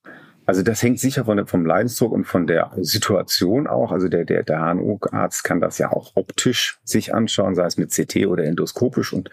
Also 0.51 0.65
das 0.65 0.83
hängt 0.83 0.99
sicher 0.99 1.27
von, 1.27 1.47
vom 1.47 1.65
Leidensdruck 1.65 2.11
und 2.11 2.25
von 2.25 2.49
der 2.49 2.73
Situation 2.81 3.69
auch. 3.69 3.93
Also 3.93 4.09
der, 4.09 4.25
der, 4.25 4.43
der 4.43 4.59
HNO-Arzt 4.59 5.45
kann 5.45 5.61
das 5.61 5.79
ja 5.79 5.93
auch 5.93 6.17
optisch 6.17 6.81
sich 6.83 7.15
anschauen, 7.15 7.55
sei 7.55 7.67
es 7.67 7.77
mit 7.77 7.93
CT 7.93 8.27
oder 8.27 8.43
endoskopisch 8.43 9.13
und 9.13 9.31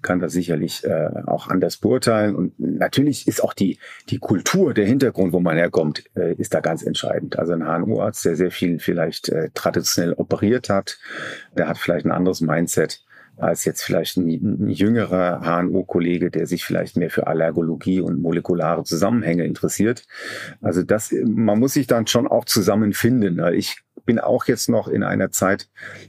kann 0.00 0.20
das 0.20 0.32
sicherlich 0.32 0.84
äh, 0.84 1.08
auch 1.26 1.48
anders 1.48 1.78
beurteilen. 1.78 2.36
Und 2.36 2.52
natürlich 2.60 3.26
ist 3.26 3.42
auch 3.42 3.52
die, 3.52 3.80
die 4.10 4.18
Kultur, 4.18 4.74
der 4.74 4.86
Hintergrund, 4.86 5.32
wo 5.32 5.40
man 5.40 5.56
herkommt, 5.56 6.04
äh, 6.14 6.34
ist 6.34 6.54
da 6.54 6.60
ganz 6.60 6.84
entscheidend. 6.84 7.36
Also 7.36 7.54
ein 7.54 7.64
HNO-Arzt, 7.64 8.24
der 8.24 8.36
sehr 8.36 8.52
viel 8.52 8.78
vielleicht 8.78 9.30
äh, 9.30 9.50
traditionell 9.54 10.12
operiert 10.12 10.68
hat, 10.68 11.00
der 11.58 11.66
hat 11.66 11.78
vielleicht 11.78 12.06
ein 12.06 12.12
anderes 12.12 12.40
Mindset 12.40 13.02
als 13.36 13.64
jetzt 13.64 13.82
vielleicht 13.82 14.16
ein, 14.16 14.28
ein 14.28 14.68
jüngerer 14.68 15.40
HNO-Kollege, 15.42 16.30
der 16.30 16.46
sich 16.46 16.64
vielleicht 16.64 16.96
mehr 16.96 17.10
für 17.10 17.26
Allergologie 17.26 18.00
und 18.00 18.20
molekulare 18.20 18.84
Zusammenhänge 18.84 19.44
interessiert. 19.44 20.06
Also 20.60 20.82
das, 20.82 21.14
man 21.24 21.58
muss 21.58 21.74
sich 21.74 21.86
dann 21.86 22.06
schon 22.06 22.26
auch 22.26 22.44
zusammenfinden. 22.44 23.40
Ich 23.54 23.78
bin 24.04 24.18
auch 24.18 24.46
jetzt 24.46 24.68
noch 24.68 24.88
in 24.88 25.02
einer 25.02 25.30
Zeit 25.30 25.68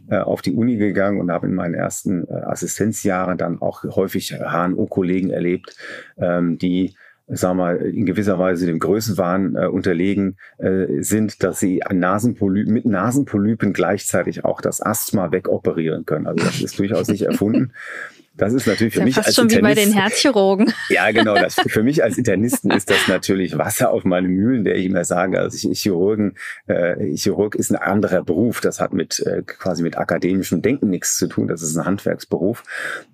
äh, 0.09 0.17
auf 0.17 0.41
die 0.41 0.53
Uni 0.53 0.77
gegangen 0.77 1.19
und 1.19 1.31
habe 1.31 1.47
in 1.47 1.53
meinen 1.53 1.75
ersten 1.75 2.27
äh, 2.27 2.33
Assistenzjahren 2.33 3.37
dann 3.37 3.61
auch 3.61 3.83
häufig 3.83 4.33
HNO-Kollegen 4.33 5.29
erlebt, 5.29 5.75
ähm, 6.17 6.57
die 6.57 6.95
sagen 7.27 7.57
wir, 7.57 7.79
in 7.81 8.05
gewisser 8.05 8.37
Weise 8.37 8.65
dem 8.65 8.79
Größenwahn 8.79 9.55
äh, 9.55 9.67
unterlegen 9.67 10.37
äh, 10.57 11.01
sind, 11.01 11.43
dass 11.43 11.59
sie 11.59 11.83
an 11.83 11.99
Nasenpolypen, 11.99 12.73
mit 12.73 12.85
Nasenpolypen 12.85 13.73
gleichzeitig 13.73 14.45
auch 14.45 14.61
das 14.61 14.81
Asthma 14.81 15.31
wegoperieren 15.31 16.05
können. 16.05 16.27
Also 16.27 16.45
das 16.45 16.61
ist 16.61 16.77
durchaus 16.77 17.07
nicht 17.07 17.23
erfunden. 17.23 17.73
Das 18.37 18.53
ist 18.53 18.67
natürlich 18.67 18.93
für 18.93 18.99
ja 18.99 19.05
mich 19.05 19.15
fast 19.15 19.27
als 19.27 19.35
schon 19.35 19.45
Internist, 19.45 19.77
wie 19.77 19.81
bei 19.81 19.85
den 19.85 19.93
Herzchirurgen. 19.93 20.73
Ja, 20.89 21.11
genau. 21.11 21.35
Das, 21.35 21.55
für 21.55 21.83
mich 21.83 22.03
als 22.03 22.17
Internisten 22.17 22.69
ist 22.71 22.89
das 22.89 23.07
natürlich 23.07 23.57
Wasser 23.57 23.91
auf 23.91 24.03
meine 24.03 24.27
Mühlen, 24.27 24.63
der 24.63 24.75
ich 24.75 24.85
immer 24.85 25.03
sage. 25.03 25.39
Also 25.39 25.69
ich, 25.69 25.79
Chirurgen, 25.79 26.35
äh, 26.67 27.15
Chirurg 27.15 27.55
ist 27.55 27.71
ein 27.71 27.77
anderer 27.77 28.23
Beruf. 28.23 28.61
Das 28.61 28.79
hat 28.79 28.93
mit 28.93 29.19
äh, 29.19 29.41
quasi 29.41 29.83
mit 29.83 29.97
akademischem 29.97 30.61
Denken 30.61 30.89
nichts 30.89 31.15
zu 31.17 31.27
tun. 31.27 31.47
Das 31.47 31.61
ist 31.61 31.75
ein 31.75 31.85
Handwerksberuf. 31.85 32.63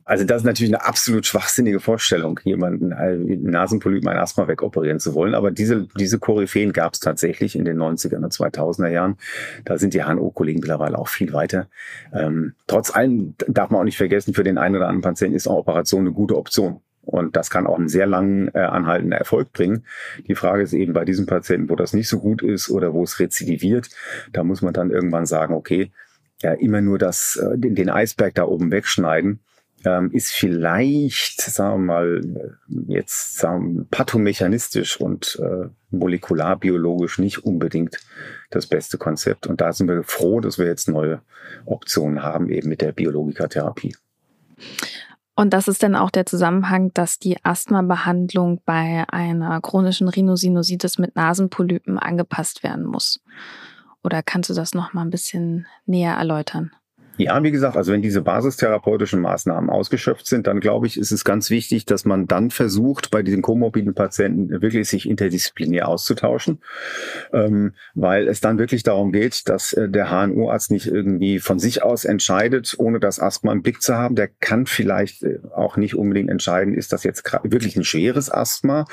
Also 0.06 0.26
das 0.26 0.42
ist 0.42 0.46
natürlich 0.46 0.74
eine 0.74 0.84
absolut 0.84 1.26
schwachsinnige 1.26 1.80
Vorstellung, 1.80 2.40
jemanden 2.44 2.92
äh, 2.92 3.16
Nasenpolypen 3.16 4.10
ein 4.10 4.18
Asthma 4.18 4.48
wegoperieren 4.48 5.00
zu 5.00 5.14
wollen. 5.16 5.36
Aber 5.36 5.52
diese 5.52 5.88
diese 5.98 6.20
Koryphäen 6.20 6.74
gab 6.74 6.94
es 6.94 7.00
tatsächlich 7.00 7.56
in 7.56 7.64
den 7.64 7.78
90er 7.78 8.18
und 8.18 8.34
2000er 8.34 8.90
Jahren. 8.90 9.18
Da 9.66 9.78
sind 9.78 9.94
die 9.94 10.04
HNO-Kollegen 10.04 10.60
mittlerweile 10.60 10.98
auch 10.98 11.08
viel 11.08 11.32
weiter. 11.34 11.68
Ähm, 12.14 12.54
trotz 12.68 12.94
allem 12.94 13.36
darf 13.48 13.70
man 13.70 13.82
auch 13.82 13.86
nicht 13.86 13.98
vergessen, 13.98 14.34
für 14.34 14.44
den 14.44 14.58
einen 14.58 14.76
oder 14.76 14.88
anderen 14.88 15.02
Patienten 15.12 15.36
ist 15.36 15.48
eine 15.48 15.58
Operation 15.58 16.02
eine 16.02 16.14
gute 16.14 16.38
Option. 16.38 16.82
Und 17.04 17.36
das 17.36 17.50
kann 17.50 17.68
auch 17.68 17.78
einen 17.78 17.90
sehr 17.90 18.06
langen 18.06 18.50
äh, 18.54 18.60
anhaltenden 18.60 19.18
Erfolg 19.18 19.52
bringen. 19.52 19.86
Die 20.28 20.36
Frage 20.36 20.64
ist 20.64 20.74
eben 20.74 20.94
bei 20.94 21.04
diesen 21.04 21.26
Patienten, 21.26 21.70
wo 21.70 21.76
das 21.76 21.94
nicht 21.94 22.08
so 22.08 22.20
gut 22.20 22.44
ist 22.44 22.70
oder 22.70 22.94
wo 22.94 23.04
es 23.04 23.20
rezidiviert, 23.20 23.90
da 24.32 24.44
muss 24.44 24.62
man 24.62 24.74
dann 24.74 24.92
irgendwann 24.92 25.26
sagen, 25.26 25.56
okay, 25.56 25.92
ja, 26.42 26.54
immer 26.54 26.82
nur 26.82 26.98
das, 26.98 27.38
äh, 27.38 27.58
den, 27.58 27.76
den 27.76 27.90
Eisberg 27.90 28.36
da 28.36 28.44
oben 28.44 28.72
wegschneiden, 28.72 29.40
ähm, 29.84 30.12
ist 30.12 30.32
vielleicht, 30.32 31.42
sagen 31.42 31.82
wir 31.82 31.94
mal, 31.94 32.22
äh, 32.22 32.94
jetzt 32.94 33.38
sagen 33.38 33.88
pathomechanistisch 33.90 35.00
und 35.00 35.40
äh, 35.42 35.70
molekularbiologisch 35.90 37.20
nicht 37.20 37.40
unbedingt 37.40 38.00
das 38.52 38.68
beste 38.68 38.98
Konzept. 38.98 39.48
Und 39.48 39.62
da 39.62 39.74
sind 39.74 39.88
wir 39.88 40.04
froh, 40.04 40.40
dass 40.40 40.60
wir 40.60 40.68
jetzt 40.68 40.88
neue 40.88 41.22
Optionen 41.66 42.22
haben, 42.22 42.50
eben 42.50 42.70
mit 42.70 42.82
der 42.82 42.92
Biologikatherapie. 42.92 43.96
Und 45.36 45.54
das 45.54 45.68
ist 45.68 45.82
dann 45.82 45.96
auch 45.96 46.12
der 46.12 46.26
Zusammenhang, 46.26 46.94
dass 46.94 47.18
die 47.18 47.44
Asthma-Behandlung 47.44 48.62
bei 48.66 49.06
einer 49.08 49.60
chronischen 49.62 50.08
Rhinosinusitis 50.08 50.98
mit 50.98 51.16
Nasenpolypen 51.16 51.98
angepasst 51.98 52.64
werden 52.64 52.86
muss. 52.86 53.22
Oder 54.04 54.24
kannst 54.24 54.50
du 54.50 54.54
das 54.54 54.74
noch 54.74 54.94
mal 54.94 55.02
ein 55.02 55.10
bisschen 55.10 55.68
näher 55.86 56.16
erläutern? 56.16 56.72
Ja, 57.22 57.44
wie 57.44 57.52
gesagt, 57.52 57.78
also 57.78 57.92
wenn 57.94 58.02
diese 58.02 58.24
basistherapeutischen 58.24 59.22
Maßnahmen 59.22 59.70
ausgeschöpft 59.70 60.26
sind, 60.26 60.48
dann 60.48 60.60
glaube 60.60 60.88
ich, 60.88 60.98
ist 60.98 61.12
es 61.12 61.24
ganz 61.24 61.52
wichtig, 61.52 61.86
dass 61.86 62.04
man 62.04 62.26
dann 62.26 62.50
versucht, 62.50 63.12
bei 63.12 63.22
diesen 63.22 63.44
komorbiden 63.44 63.94
Patienten 63.94 64.50
wirklich 64.50 64.90
sich 64.90 65.08
interdisziplinär 65.08 65.88
auszutauschen, 65.88 66.64
ähm, 67.32 67.76
weil 67.94 68.28
es 68.28 68.42
dann 68.42 68.58
wirklich 68.58 68.82
darum 68.82 69.12
geht, 69.12 69.48
dass 69.50 69.72
äh, 69.74 69.88
der 69.88 70.10
HNO-Arzt 70.10 70.72
nicht 70.72 70.88
irgendwie 70.88 71.38
von 71.38 71.60
sich 71.60 71.84
aus 71.84 72.06
entscheidet, 72.06 72.74
ohne 72.80 73.00
das 73.00 73.20
Asthma 73.20 73.52
im 73.52 73.62
Blick 73.62 73.84
zu 73.84 73.96
haben. 73.96 74.16
Der 74.16 74.28
kann 74.28 74.66
vielleicht 74.66 75.22
äh, 75.22 75.38
auch 75.56 75.78
nicht 75.78 75.94
unbedingt 75.96 76.32
entscheiden, 76.32 76.74
ist 76.74 76.92
das 76.92 77.04
jetzt 77.04 77.24
wirklich 77.44 77.76
ein 77.76 77.84
schweres 77.84 78.32
Asthma, 78.32 78.86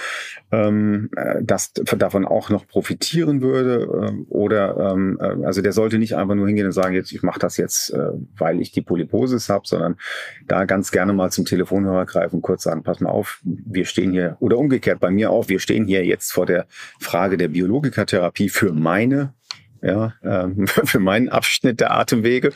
ähm, 0.51 1.11
äh, 1.17 1.37
das 1.43 1.73
davon 1.73 2.25
auch 2.25 2.49
noch 2.49 2.67
profitieren 2.67 3.43
würde 3.43 4.09
äh, 4.09 4.33
oder 4.33 4.93
ähm, 4.93 5.19
äh, 5.21 5.45
also 5.45 5.61
der 5.61 5.73
sollte 5.73 5.99
nicht 5.99 6.17
einfach 6.17 6.35
nur 6.35 6.47
hingehen 6.47 6.67
und 6.67 6.73
sagen, 6.73 6.95
jetzt 6.95 7.13
ich 7.13 7.23
mache 7.23 7.39
das 7.39 7.57
jetzt 7.57 7.91
äh, 7.91 8.13
weil 8.37 8.61
ich 8.61 8.73
die 8.73 8.81
Polyposis 8.81 9.49
habe, 9.49 9.67
sondern 9.67 9.97
da 10.47 10.65
ganz 10.65 10.91
gerne 10.91 11.13
mal 11.13 11.31
zum 11.31 11.45
Telefonhörer 11.45 12.07
greifen, 12.07 12.43
kurz 12.43 12.63
sagen, 12.63 12.83
pass 12.83 13.01
mal 13.01 13.11
auf, 13.11 13.41
wir 13.45 13.85
stehen 13.85 14.13
hier, 14.13 14.37
oder 14.41 14.59
umgekehrt 14.59 15.01
bei 15.01 15.11
mir 15.11 15.31
auch, 15.31 15.49
wir 15.49 15.61
stehen 15.61 15.85
hier 15.85 16.05
jetzt 16.05 16.33
vor 16.33 16.47
der 16.47 16.67
Frage 16.99 17.37
der 17.37 17.49
Biologikatherapie 17.49 18.49
für 18.49 18.73
meine, 18.73 19.35
ja, 19.83 20.15
ähm, 20.23 20.67
für 20.67 21.01
meinen 21.01 21.29
Abschnitt 21.29 21.81
der 21.81 21.93
Atemwege. 21.93 22.53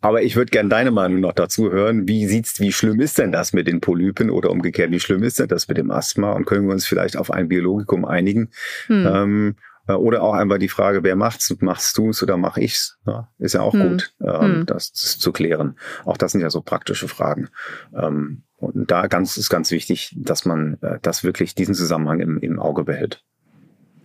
Aber 0.00 0.22
ich 0.22 0.36
würde 0.36 0.50
gerne 0.50 0.68
deine 0.68 0.90
Meinung 0.90 1.20
noch 1.20 1.32
dazu 1.32 1.70
hören. 1.70 2.06
Wie 2.06 2.26
sieht's, 2.26 2.60
wie 2.60 2.72
schlimm 2.72 3.00
ist 3.00 3.18
denn 3.18 3.32
das 3.32 3.52
mit 3.52 3.66
den 3.66 3.80
Polypen 3.80 4.30
oder 4.30 4.50
umgekehrt, 4.50 4.90
wie 4.90 5.00
schlimm 5.00 5.22
ist 5.22 5.40
denn 5.40 5.48
das 5.48 5.66
mit 5.68 5.76
dem 5.76 5.90
Asthma? 5.90 6.32
Und 6.32 6.44
können 6.44 6.66
wir 6.66 6.72
uns 6.72 6.86
vielleicht 6.86 7.16
auf 7.16 7.30
ein 7.30 7.48
Biologikum 7.48 8.04
einigen? 8.04 8.50
Hm. 8.86 9.06
Ähm, 9.06 9.56
äh, 9.88 9.94
oder 9.94 10.22
auch 10.22 10.34
einfach 10.34 10.58
die 10.58 10.68
Frage, 10.68 11.02
wer 11.02 11.16
macht's? 11.16 11.54
Machst 11.60 11.98
du 11.98 12.10
es 12.10 12.22
oder 12.22 12.36
mache 12.36 12.60
ich's? 12.60 12.98
Ja, 13.06 13.28
ist 13.38 13.54
ja 13.54 13.62
auch 13.62 13.72
hm. 13.72 13.90
gut, 13.90 14.14
ähm, 14.20 14.40
hm. 14.40 14.66
das, 14.66 14.92
das, 14.92 15.18
zu 15.18 15.32
klären. 15.32 15.76
Auch 16.04 16.16
das 16.16 16.32
sind 16.32 16.42
ja 16.42 16.50
so 16.50 16.60
praktische 16.60 17.08
Fragen. 17.08 17.48
Ähm, 17.94 18.42
und 18.56 18.90
da 18.90 19.06
ganz 19.06 19.36
ist 19.36 19.50
ganz 19.50 19.70
wichtig, 19.70 20.14
dass 20.16 20.44
man 20.44 20.78
äh, 20.82 20.98
das 21.02 21.24
wirklich 21.24 21.54
diesen 21.54 21.74
Zusammenhang 21.74 22.20
im, 22.20 22.38
im 22.38 22.60
Auge 22.60 22.84
behält. 22.84 23.24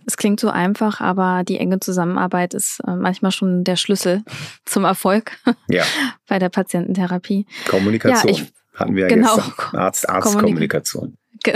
Es 0.06 0.16
klingt 0.16 0.40
so 0.40 0.50
einfach, 0.50 1.00
aber 1.00 1.42
die 1.44 1.58
enge 1.58 1.80
Zusammenarbeit 1.80 2.54
ist 2.54 2.80
äh, 2.86 2.94
manchmal 2.94 3.32
schon 3.32 3.64
der 3.64 3.76
Schlüssel 3.76 4.22
zum 4.64 4.84
Erfolg 4.84 5.38
ja. 5.68 5.84
bei 6.28 6.38
der 6.38 6.48
Patiententherapie. 6.48 7.46
Kommunikation 7.68 8.34
ja, 8.34 8.42
ich, 8.42 8.52
hatten 8.74 8.94
wir 8.94 9.02
ja 9.02 9.08
genau, 9.08 9.36
gestern. 9.36 9.80
Arzt-Arzt-Kommunikation. 9.80 11.16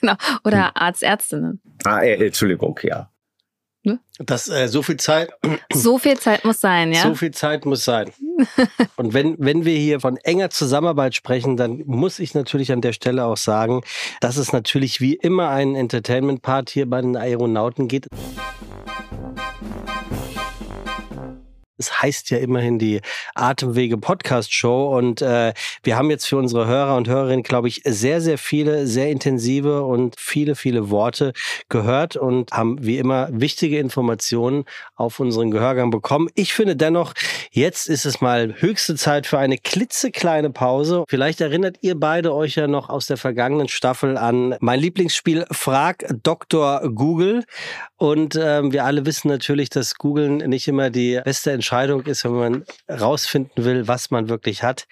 Genau. 0.00 0.14
Oder 0.44 0.76
Arzt-Ärztinnen. 0.76 1.60
Ah, 1.84 2.00
äh, 2.00 2.26
Entschuldigung, 2.26 2.78
ja. 2.82 3.10
Ne? 3.84 4.00
Das, 4.18 4.48
äh, 4.48 4.66
so 4.68 4.82
viel 4.82 4.96
Zeit. 4.96 5.30
So 5.72 5.98
viel 5.98 6.18
Zeit 6.18 6.44
muss 6.44 6.60
sein, 6.60 6.92
ja? 6.92 7.02
So 7.02 7.14
viel 7.14 7.32
Zeit 7.32 7.66
muss 7.66 7.84
sein. 7.84 8.10
Und 8.96 9.12
wenn, 9.12 9.36
wenn 9.38 9.64
wir 9.64 9.76
hier 9.76 10.00
von 10.00 10.16
enger 10.18 10.50
Zusammenarbeit 10.50 11.14
sprechen, 11.14 11.56
dann 11.56 11.82
muss 11.84 12.18
ich 12.18 12.34
natürlich 12.34 12.72
an 12.72 12.80
der 12.80 12.92
Stelle 12.92 13.24
auch 13.24 13.36
sagen, 13.36 13.82
dass 14.20 14.36
es 14.36 14.52
natürlich 14.52 15.00
wie 15.00 15.14
immer 15.14 15.50
einen 15.50 15.74
Entertainment-Part 15.74 16.70
hier 16.70 16.88
bei 16.88 17.00
den 17.00 17.16
Aeronauten 17.16 17.88
geht. 17.88 18.06
Es 21.84 22.00
heißt 22.00 22.30
ja 22.30 22.38
immerhin 22.38 22.78
die 22.78 23.02
Atemwege 23.34 23.98
Podcast 23.98 24.54
Show 24.54 24.96
und 24.96 25.20
äh, 25.20 25.52
wir 25.82 25.96
haben 25.96 26.08
jetzt 26.08 26.26
für 26.26 26.38
unsere 26.38 26.66
Hörer 26.66 26.96
und 26.96 27.08
Hörerinnen, 27.08 27.42
glaube 27.42 27.68
ich, 27.68 27.82
sehr, 27.84 28.22
sehr 28.22 28.38
viele, 28.38 28.86
sehr 28.86 29.10
intensive 29.10 29.82
und 29.82 30.14
viele, 30.18 30.54
viele 30.54 30.88
Worte 30.88 31.34
gehört 31.68 32.16
und 32.16 32.52
haben 32.52 32.78
wie 32.80 32.96
immer 32.96 33.28
wichtige 33.32 33.78
Informationen 33.78 34.64
auf 34.96 35.20
unseren 35.20 35.50
Gehörgang 35.50 35.90
bekommen. 35.90 36.30
Ich 36.34 36.54
finde 36.54 36.74
dennoch, 36.74 37.12
jetzt 37.50 37.86
ist 37.86 38.06
es 38.06 38.22
mal 38.22 38.54
höchste 38.58 38.94
Zeit 38.94 39.26
für 39.26 39.38
eine 39.38 39.58
klitzekleine 39.58 40.48
Pause. 40.48 41.04
Vielleicht 41.06 41.42
erinnert 41.42 41.76
ihr 41.82 42.00
beide 42.00 42.34
euch 42.34 42.54
ja 42.54 42.66
noch 42.66 42.88
aus 42.88 43.06
der 43.06 43.18
vergangenen 43.18 43.68
Staffel 43.68 44.16
an 44.16 44.56
mein 44.60 44.80
Lieblingsspiel 44.80 45.44
Frag 45.50 46.06
Dr. 46.22 46.80
Google. 46.94 47.44
Und 47.98 48.38
ähm, 48.40 48.72
wir 48.72 48.86
alle 48.86 49.04
wissen 49.04 49.28
natürlich, 49.28 49.68
dass 49.68 49.96
Googeln 49.96 50.38
nicht 50.38 50.66
immer 50.66 50.88
die 50.88 51.20
beste 51.22 51.52
Entscheidung 51.52 51.73
ist, 52.06 52.24
wenn 52.24 52.32
man 52.32 52.64
rausfinden 52.88 53.64
will, 53.64 53.88
was 53.88 54.10
man 54.10 54.28
wirklich 54.28 54.62
hat. 54.62 54.86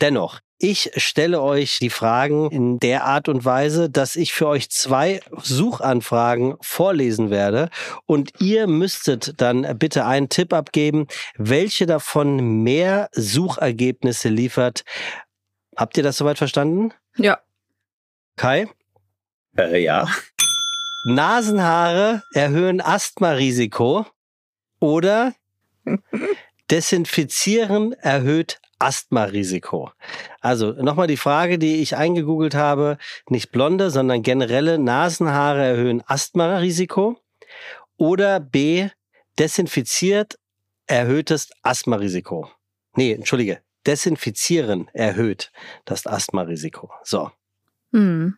Dennoch, 0.00 0.40
ich 0.58 0.92
stelle 0.96 1.42
euch 1.42 1.78
die 1.80 1.90
Fragen 1.90 2.50
in 2.50 2.78
der 2.78 3.04
Art 3.04 3.28
und 3.28 3.44
Weise, 3.44 3.90
dass 3.90 4.16
ich 4.16 4.32
für 4.32 4.48
euch 4.48 4.70
zwei 4.70 5.20
Suchanfragen 5.42 6.56
vorlesen 6.60 7.30
werde 7.30 7.70
und 8.06 8.40
ihr 8.40 8.66
müsstet 8.66 9.40
dann 9.40 9.78
bitte 9.78 10.06
einen 10.06 10.28
Tipp 10.28 10.52
abgeben, 10.52 11.06
welche 11.36 11.86
davon 11.86 12.62
mehr 12.62 13.10
Suchergebnisse 13.12 14.28
liefert. 14.28 14.84
Habt 15.76 15.96
ihr 15.96 16.02
das 16.02 16.16
soweit 16.16 16.38
verstanden? 16.38 16.92
Ja. 17.16 17.40
Kai? 18.36 18.68
Äh, 19.56 19.82
ja. 19.82 20.08
Nasenhaare 21.04 22.22
erhöhen 22.32 22.80
Asthmarisiko 22.80 24.06
oder 24.80 25.34
Desinfizieren 26.70 27.92
erhöht 27.92 28.60
Asthmarisiko. 28.78 29.90
Also 30.40 30.72
nochmal 30.72 31.06
die 31.06 31.16
Frage, 31.16 31.58
die 31.58 31.76
ich 31.82 31.96
eingegoogelt 31.96 32.54
habe, 32.54 32.98
nicht 33.28 33.50
blonde, 33.52 33.90
sondern 33.90 34.22
generelle 34.22 34.78
Nasenhaare 34.78 35.64
erhöhen 35.64 36.02
Asthmarisiko 36.06 37.18
oder 37.96 38.40
B, 38.40 38.88
desinfiziert 39.38 40.38
erhöhtes 40.86 41.50
Asthmarisiko. 41.62 42.50
Nee, 42.96 43.12
entschuldige, 43.12 43.60
desinfizieren 43.86 44.88
erhöht 44.92 45.50
das 45.84 46.06
Asthmarisiko. 46.06 46.90
So. 47.02 47.30
Hm. 47.92 48.36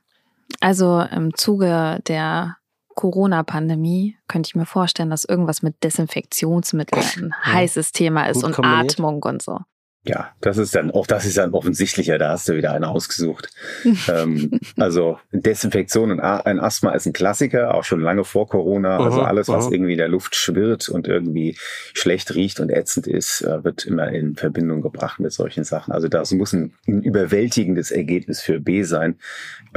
Also 0.60 1.00
im 1.00 1.34
Zuge 1.34 2.00
der 2.06 2.56
Corona-Pandemie 2.96 4.16
könnte 4.26 4.48
ich 4.48 4.56
mir 4.56 4.66
vorstellen, 4.66 5.10
dass 5.10 5.24
irgendwas 5.24 5.62
mit 5.62 5.84
Desinfektionsmitteln 5.84 7.32
ein 7.32 7.44
heißes 7.44 7.92
Thema 7.92 8.24
ist 8.24 8.36
Gut 8.36 8.44
und 8.44 8.52
kombiniert. 8.54 8.92
Atmung 8.92 9.22
und 9.22 9.42
so. 9.42 9.60
Ja, 10.06 10.30
das 10.40 10.56
ist 10.58 10.74
dann, 10.74 10.90
auch 10.92 11.06
das 11.06 11.24
ist 11.26 11.36
dann 11.36 11.52
offensichtlicher, 11.52 12.16
da 12.18 12.30
hast 12.30 12.48
du 12.48 12.54
wieder 12.56 12.72
eine 12.72 12.88
ausgesucht. 12.88 13.50
ähm, 14.08 14.60
also 14.76 15.18
Desinfektion 15.32 16.10
und 16.12 16.20
A- 16.20 16.40
ein 16.40 16.60
Asthma 16.60 16.92
ist 16.92 17.06
ein 17.06 17.12
Klassiker, 17.12 17.74
auch 17.74 17.84
schon 17.84 18.00
lange 18.00 18.24
vor 18.24 18.48
Corona. 18.48 18.98
Also 18.98 19.22
alles, 19.22 19.48
was 19.48 19.66
irgendwie 19.72 19.92
in 19.92 19.98
der 19.98 20.08
Luft 20.08 20.36
schwirrt 20.36 20.88
und 20.88 21.08
irgendwie 21.08 21.56
schlecht 21.92 22.34
riecht 22.34 22.60
und 22.60 22.70
ätzend 22.70 23.06
ist, 23.06 23.40
äh, 23.42 23.64
wird 23.64 23.84
immer 23.84 24.08
in 24.12 24.36
Verbindung 24.36 24.80
gebracht 24.82 25.18
mit 25.20 25.32
solchen 25.32 25.64
Sachen. 25.64 25.92
Also 25.92 26.08
das 26.08 26.30
muss 26.32 26.52
ein, 26.52 26.72
ein 26.86 27.02
überwältigendes 27.02 27.90
Ergebnis 27.90 28.40
für 28.40 28.60
B 28.60 28.82
sein. 28.84 29.16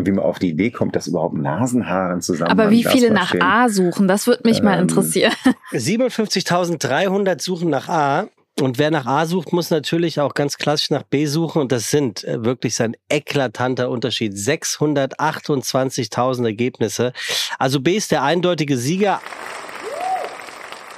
Wie 0.02 0.12
man 0.12 0.24
auf 0.24 0.40
die 0.40 0.50
Idee 0.50 0.70
kommt, 0.72 0.96
dass 0.96 1.08
überhaupt 1.08 1.36
Nasenhaaren 1.36 2.22
zusammen. 2.22 2.52
Aber 2.52 2.70
wie 2.70 2.84
viele 2.84 3.12
nach 3.12 3.34
A 3.42 3.68
suchen, 3.70 4.08
das 4.08 4.28
würde 4.28 4.44
mich 4.48 4.62
mal 4.62 4.76
Ähm, 4.76 4.84
interessieren. 4.84 5.34
57.300 5.74 7.42
suchen 7.42 7.70
nach 7.70 7.90
A. 7.90 8.28
Und 8.60 8.78
wer 8.78 8.92
nach 8.92 9.06
A 9.06 9.26
sucht, 9.26 9.54
muss 9.54 9.70
natürlich 9.70 10.20
auch 10.20 10.34
ganz 10.34 10.58
klassisch 10.58 10.90
nach 10.90 11.04
B 11.04 11.26
suchen. 11.26 11.62
Und 11.62 11.72
das 11.72 11.90
sind 11.90 12.26
äh, 12.26 12.44
wirklich 12.44 12.76
sein 12.76 12.98
eklatanter 13.10 13.90
Unterschied. 13.90 14.34
628.000 14.34 16.46
Ergebnisse. 16.46 17.14
Also 17.58 17.80
B 17.80 17.96
ist 17.96 18.12
der 18.12 18.24
eindeutige 18.24 18.78
Sieger. 18.78 19.22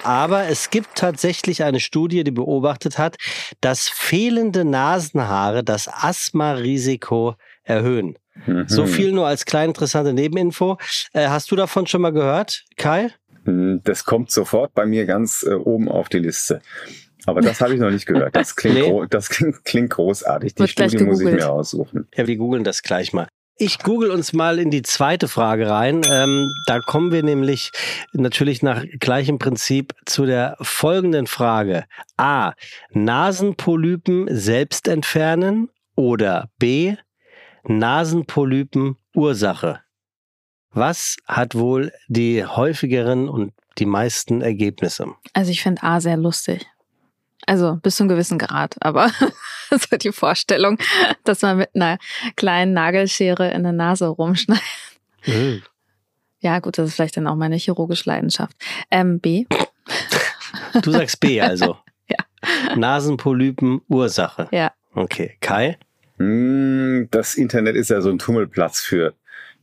Aber 0.04 0.46
es 0.46 0.72
gibt 0.72 0.96
tatsächlich 0.96 1.64
eine 1.64 1.80
Studie, 1.80 2.24
die 2.24 2.32
beobachtet 2.32 2.98
hat, 2.98 3.18
dass 3.62 3.88
fehlende 3.88 4.66
Nasenhaare 4.66 5.64
das 5.64 5.88
Asthma-Risiko 5.88 7.36
erhöhen. 7.64 8.18
Mhm. 8.48 8.66
So 8.68 8.88
viel 8.88 9.12
nur 9.12 9.28
als 9.28 9.46
kleine 9.46 9.68
interessante 9.68 10.14
Nebeninfo. 10.14 10.80
Äh, 11.14 11.28
hast 11.28 11.52
du 11.52 11.56
davon 11.56 11.86
schon 11.86 12.02
mal 12.02 12.14
gehört, 12.14 12.64
Kai? 12.78 13.12
Hm, 13.46 13.82
Das 13.84 14.04
kommt 14.04 14.32
sofort 14.32 14.74
bei 14.74 14.88
mir 14.88 15.06
ganz 15.06 15.44
äh, 15.44 15.54
oben 15.54 15.88
auf 15.90 16.10
die 16.10 16.20
Liste. 16.20 16.62
Aber 17.26 17.42
das 17.42 17.62
habe 17.62 17.74
ich 17.74 17.80
noch 17.80 17.92
nicht 17.92 18.06
gehört. 18.06 18.36
Das 18.36 18.56
klingt, 18.56 18.76
Nee. 18.78 18.90
gro 18.90 19.06
das 19.06 19.30
klingt, 19.30 19.64
klingt 19.66 19.90
großartig. 19.92 20.56
Die 20.56 20.60
Wird 20.60 20.70
Studie 20.72 21.04
muss 21.04 21.20
ich 21.22 21.28
mir 21.32 21.52
aussuchen. 21.52 22.08
Ja, 22.16 22.28
wir 22.28 22.36
googeln 22.38 22.64
das 22.64 22.82
gleich 22.82 23.14
mal. 23.14 23.28
Ich 23.58 23.78
google 23.80 24.10
uns 24.10 24.34
mal 24.34 24.58
in 24.58 24.72
die 24.72 24.82
zweite 24.82 25.28
Frage 25.28 25.70
rein. 25.70 26.02
Ähm, 26.10 26.52
da 26.66 26.80
kommen 26.80 27.12
wir 27.12 27.22
nämlich 27.22 27.72
natürlich 28.14 28.64
nach 28.64 28.84
gleichem 29.00 29.38
Prinzip 29.38 29.94
zu 30.08 30.26
der 30.26 30.58
folgenden 30.62 31.28
Frage. 31.28 31.86
A. 32.18 32.54
Nasenpolypen 32.90 34.28
selbst 34.32 34.88
entfernen 34.88 35.70
oder 35.96 36.50
B. 36.58 36.96
Nasenpolypen 37.66 38.96
Ursache. 39.16 39.82
Was 40.72 41.18
hat 41.28 41.54
wohl 41.54 41.92
die 42.08 42.46
häufigeren 42.46 43.30
und 43.30 43.54
die 43.78 43.86
meisten 43.86 44.42
Ergebnisse? 44.42 45.08
Also 45.34 45.52
ich 45.52 45.62
finde 45.62 45.84
A 45.84 46.00
sehr 46.00 46.18
lustig. 46.18 46.66
Also 47.48 47.78
bis 47.82 47.96
zu 47.96 48.04
einem 48.04 48.10
gewissen 48.10 48.38
Grad, 48.38 48.76
aber 48.82 49.10
so 49.72 49.98
die 49.98 50.12
Vorstellung, 50.12 50.78
dass 51.24 51.42
man 51.42 51.58
mit 51.58 51.70
einer 51.76 51.98
kleinen 52.36 52.74
Nagelschere 52.74 53.50
in 53.52 53.64
der 53.64 53.72
Nase 53.72 54.08
rumschneidet. 54.08 54.64
Mhm. 55.26 55.62
Ja, 56.40 56.60
gut, 56.60 56.78
das 56.78 56.90
ist 56.90 56.96
vielleicht 56.96 57.18
dann 57.18 57.28
auch 57.28 57.36
meine 57.36 57.56
chirurgische 57.56 58.10
Leidenschaft. 58.10 58.56
Ähm, 58.90 59.20
B. 59.20 59.46
Du 60.82 60.92
sagst 60.92 61.20
B 61.20 61.40
also. 61.42 61.78
Ja. 62.10 62.76
Nasenpolypen 62.76 63.80
Ursache. 63.88 64.50
Ja. 64.52 64.74
Okay. 64.94 65.38
Kai? 65.40 65.78
Hm, 66.18 67.08
Das 67.10 67.36
Internet 67.36 67.78
ist 67.78 67.90
ja 67.90 68.02
so 68.02 68.10
ein 68.10 68.20
Tummelplatz 68.20 68.82
für 68.82 69.14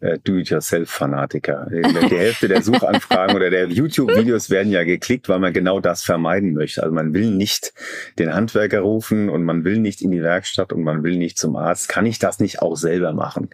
äh, 0.00 0.18
Do-it-yourself-Fanatiker. 0.22 1.68
Die 1.70 2.16
Hälfte 2.16 2.48
der 2.48 2.62
Suchanfragen 2.62 3.34
oder 3.34 3.50
der 3.50 3.68
YouTube-Videos 3.68 4.50
werden 4.50 4.72
ja 4.72 4.84
geklickt, 4.84 5.28
weil 5.28 5.38
man 5.38 5.52
genau 5.52 5.80
das 5.80 6.04
vermeiden 6.04 6.54
möchte. 6.54 6.82
Also 6.82 6.94
man 6.94 7.14
will 7.14 7.30
nicht 7.30 7.72
den 8.18 8.32
Handwerker 8.32 8.80
rufen 8.80 9.28
und 9.28 9.44
man 9.44 9.64
will 9.64 9.78
nicht 9.78 10.02
in 10.02 10.10
die 10.10 10.22
Werkstatt 10.22 10.72
und 10.72 10.82
man 10.82 11.02
will 11.02 11.16
nicht 11.16 11.38
zum 11.38 11.56
Arzt. 11.56 11.88
Kann 11.88 12.06
ich 12.06 12.18
das 12.18 12.38
nicht 12.38 12.62
auch 12.62 12.76
selber 12.76 13.12
machen? 13.12 13.50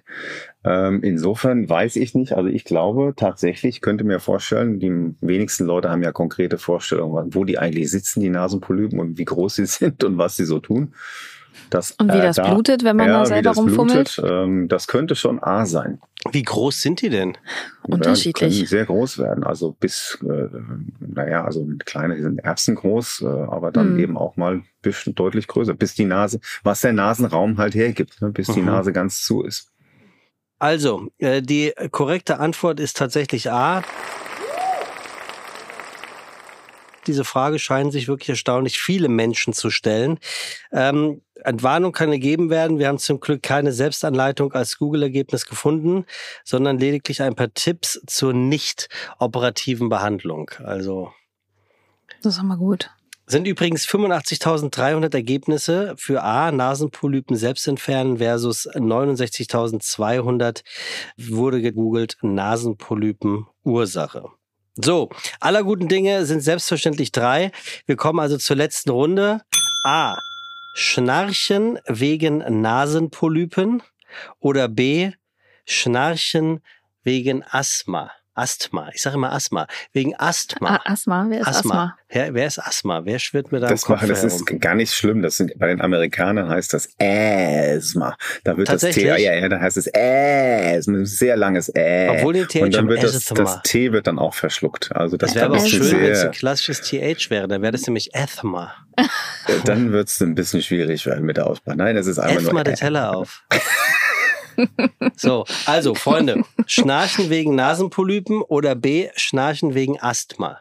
Ähm, 0.65 1.03
insofern 1.03 1.69
weiß 1.69 1.97
ich 1.97 2.15
nicht. 2.15 2.33
Also 2.33 2.49
ich 2.49 2.65
glaube 2.65 3.15
tatsächlich, 3.17 3.81
könnte 3.81 4.05
mir 4.05 4.19
vorstellen, 4.19 4.81
die 4.81 5.15
wenigsten 5.21 5.65
Leute 5.67 5.91
haben 5.91 6.03
ja 6.03 6.13
konkrete 6.13 6.59
Vorstellungen, 6.59 7.35
wo 7.35 7.45
die 7.45 7.59
eigentlich 7.59 7.91
sitzen, 7.91 8.21
die 8.21 8.31
Nasenpolypen 8.31 8.99
und 8.99 9.19
wie 9.19 9.25
groß 9.25 9.57
sie 9.57 9.67
sind 9.67 10.05
und 10.05 10.19
was 10.19 10.37
sie 10.37 10.45
so 10.45 10.59
tun. 10.59 10.95
Das, 11.71 11.93
Und 11.93 12.13
wie 12.13 12.19
äh, 12.19 12.23
das 12.23 12.37
da- 12.37 12.51
blutet, 12.51 12.85
wenn 12.85 12.97
man 12.97 13.07
ja, 13.09 13.13
da 13.19 13.23
wie 13.25 13.29
selber 13.29 13.51
das 13.51 13.57
rumfummelt? 13.59 14.17
Blutet, 14.17 14.31
ähm, 14.31 14.69
das 14.69 14.87
könnte 14.87 15.17
schon 15.17 15.43
A 15.43 15.67
sein. 15.67 16.01
Wie 16.31 16.43
groß 16.43 16.81
sind 16.81 17.03
die 17.03 17.11
denn? 17.11 17.37
Unterschiedlich. 17.83 18.43
Ja, 18.43 18.49
die 18.49 18.57
können 18.57 18.67
sehr 18.69 18.85
groß 18.87 19.19
werden. 19.19 19.45
Also 19.45 19.73
bis, 19.73 20.19
äh, 20.23 20.49
naja, 21.01 21.45
also 21.45 21.67
kleine 21.85 22.17
die 22.17 22.23
sind 22.23 22.39
Erbsen 22.39 22.77
groß, 22.77 23.23
äh, 23.23 23.27
aber 23.27 23.73
dann 23.73 23.89
Hm. 23.95 23.99
eben 23.99 24.17
auch 24.17 24.37
mal 24.37 24.55
ein 24.55 24.67
bisschen 24.83 25.15
deutlich 25.15 25.47
größer, 25.49 25.75
bis 25.75 25.95
die 25.95 26.05
Nase, 26.07 26.41
was 26.63 26.81
der 26.81 26.93
Nasenraum 26.93 27.59
halt 27.59 27.75
hergibt, 27.75 28.23
ne, 28.23 28.31
bis 28.31 28.47
die 28.49 28.61
Mhm. 28.61 28.67
Nase 28.67 28.93
ganz 28.93 29.23
zu 29.23 29.43
ist. 29.43 29.71
Also, 30.59 31.09
äh, 31.19 31.43
die 31.43 31.73
korrekte 31.91 32.39
Antwort 32.39 32.81
ist 32.81 32.97
tatsächlich 32.97 33.51
A. 33.51 33.83
Diese 37.07 37.25
Frage 37.25 37.59
scheinen 37.59 37.91
sich 37.91 38.09
wirklich 38.09 38.31
erstaunlich 38.31 38.81
viele 38.81 39.09
Menschen 39.09 39.53
zu 39.53 39.71
stellen. 39.71 40.19
Ähm, 40.73 41.21
Entwarnung 41.45 41.93
kann 41.93 42.11
gegeben 42.11 42.51
werden. 42.51 42.79
Wir 42.79 42.89
haben 42.89 42.99
zum 42.99 43.21
Glück 43.21 43.43
keine 43.43 43.73
Selbstanleitung 43.73 44.53
als 44.53 44.79
Google-Ergebnis 44.79 45.47
gefunden, 45.47 46.07
sondern 46.43 46.79
lediglich 46.79 47.23
ein 47.23 47.35
paar 47.35 47.53
Tipps 47.53 48.01
zur 48.07 48.33
nicht 48.33 48.89
operativen 49.19 49.89
Behandlung. 49.89 50.51
Also 50.65 51.13
Das 52.23 52.35
ist 52.35 52.41
aber 52.41 52.57
gut. 52.57 52.91
sind 53.27 53.47
übrigens 53.47 53.87
85.300 53.87 55.15
Ergebnisse 55.15 55.95
für 55.97 56.23
A, 56.23 56.51
Nasenpolypen 56.51 57.37
selbst 57.37 57.69
entfernen 57.69 58.19
versus 58.19 58.69
69.200 58.69 60.63
wurde 61.19 61.61
gegoogelt 61.61 62.17
Nasenpolypen 62.23 63.47
Ursache. 63.65 64.31
So, 64.77 65.09
aller 65.39 65.63
guten 65.63 65.89
Dinge 65.89 66.27
sind 66.27 66.41
selbstverständlich 66.41 67.13
drei. 67.13 67.53
Wir 67.87 67.95
kommen 67.97 68.19
also 68.19 68.39
zur 68.39 68.57
letzten 68.57 68.91
Runde. 68.91 69.41
A. 69.85 70.17
Schnarchen 70.75 71.79
wegen 71.87 72.39
Nasenpolypen 72.63 73.83
oder 74.41 74.69
B. 74.69 75.13
Schnarchen 75.65 76.61
wegen 77.05 77.45
Asthma. 77.45 78.11
Asthma. 78.35 78.91
Ich 78.93 79.03
sage 79.03 79.17
immer 79.17 79.33
Asthma. 79.33 79.67
Wegen 79.93 80.15
Asthma. 80.17 80.77
Ah, 80.77 80.93
Asthma, 80.93 81.27
wer 81.29 81.41
ist 81.41 81.49
Asthma? 81.49 81.75
Asthma? 81.75 81.99
Wer, 82.09 82.35
wer 82.35 82.47
ist 82.47 82.59
Asthma? 82.59 83.05
Wer 83.05 83.19
schwirrt 83.19 83.53
mir 83.53 83.61
da 83.61 83.69
das 83.69 83.83
Kopf 83.83 83.97
machen, 83.97 84.09
Das 84.09 84.25
ist 84.25 84.45
gar 84.61 84.75
nicht 84.75 84.93
schlimm. 84.93 85.23
Das 85.23 85.37
sind, 85.37 85.59
bei 85.59 85.69
den 85.69 85.81
Amerikanern 85.81 86.49
heißt 86.49 86.73
das 86.73 86.89
Asthma. 86.99 88.17
Da 88.43 88.57
wird 88.57 88.69
das 88.69 88.83
T, 88.83 89.07
ja, 89.07 89.17
ja, 89.17 89.49
da 89.49 89.61
heißt 89.61 89.77
es 89.77 89.87
Asthma. 89.89 90.99
Ein 90.99 91.07
sehr 91.07 91.37
langes 91.37 91.73
Ä. 91.75 92.09
Obwohl 92.11 92.35
die 92.35 92.45
TH 92.47 92.63
Und 92.63 92.75
dann 92.75 92.89
wird 92.89 93.03
das, 93.03 93.25
das 93.25 93.63
T 93.63 93.93
wird 93.93 94.07
dann 94.07 94.19
auch 94.19 94.35
verschluckt. 94.35 94.95
Also 94.95 95.17
das, 95.17 95.31
das 95.31 95.37
wäre 95.37 95.47
aber 95.47 95.57
auch 95.59 95.67
schön, 95.67 96.01
wenn 96.01 96.13
es 96.13 96.25
ein 96.25 96.33
klassisches 96.33 96.81
TH 96.83 97.31
wäre. 97.31 97.49
Dann 97.49 97.63
wäre 97.63 97.73
das 97.73 97.87
nämlich 97.87 98.15
Asthma. 98.15 98.75
Dann 99.65 99.93
wird 99.93 100.09
es 100.09 100.21
ein 100.21 100.35
bisschen 100.35 100.63
schwierig 100.63 101.05
werden 101.07 101.25
mit 101.25 101.37
der 101.37 101.47
Aussprache. 101.47 101.77
Nein, 101.77 101.97
das 101.97 102.07
ist 102.07 102.19
einfach 102.19 102.37
Ess 102.37 102.45
nur. 102.45 102.55
mal 102.55 102.65
den 102.65 102.77
Teller 102.77 103.17
auf. 103.17 103.43
So, 105.17 105.45
also 105.67 105.95
Freunde, 105.95 106.43
Schnarchen 106.67 107.31
wegen 107.31 107.55
Nasenpolypen 107.55 108.43
oder 108.43 108.75
B, 108.75 109.09
Schnarchen 109.17 109.75
wegen 109.75 110.01
Asthma. 110.01 110.61